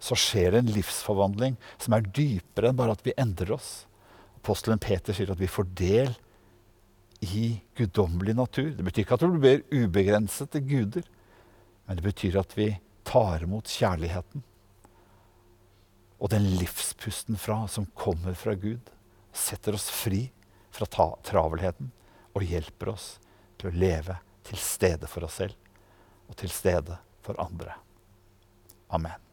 så 0.00 0.16
skjer 0.16 0.52
det 0.54 0.62
en 0.62 0.72
livsforvandling 0.72 1.58
som 1.76 1.92
er 1.92 2.08
dypere 2.08 2.70
enn 2.70 2.78
bare 2.78 2.96
at 2.96 3.04
vi 3.04 3.12
endrer 3.20 3.52
oss. 3.52 3.84
Apostelen 4.40 4.80
Peter 4.82 5.16
sier 5.16 5.30
at 5.32 5.40
vi 5.40 5.48
får 5.50 5.68
del 5.78 6.12
i 7.20 7.60
guddommelig 7.76 8.34
natur. 8.34 8.70
Det 8.76 8.84
betyr 8.84 9.04
ikke 9.04 9.18
at 9.18 9.26
vi 9.26 9.42
blir 9.42 9.64
ubegrensede 9.84 10.62
guder, 10.64 11.04
men 11.86 11.98
det 11.98 12.06
betyr 12.06 12.40
at 12.40 12.56
vi 12.56 12.72
tar 13.04 13.44
imot 13.44 13.68
kjærligheten 13.68 14.44
og 16.20 16.28
den 16.28 16.44
livspusten 16.60 17.38
fra, 17.40 17.64
som 17.68 17.88
kommer 17.96 18.36
fra 18.36 18.54
Gud, 18.54 18.90
setter 19.32 19.76
oss 19.76 19.88
fri 19.92 20.26
fra 20.70 20.86
travelheten 21.24 21.88
og 22.36 22.44
hjelper 22.44 22.92
oss 22.92 23.14
til 23.60 23.70
å 23.70 23.78
leve 23.80 24.18
til 24.46 24.60
stede 24.60 25.08
for 25.10 25.24
oss 25.26 25.40
selv 25.40 25.56
og 26.28 26.36
til 26.38 26.52
stede 26.52 27.00
for 27.24 27.40
andre. 27.42 27.74
Amen. 28.92 29.29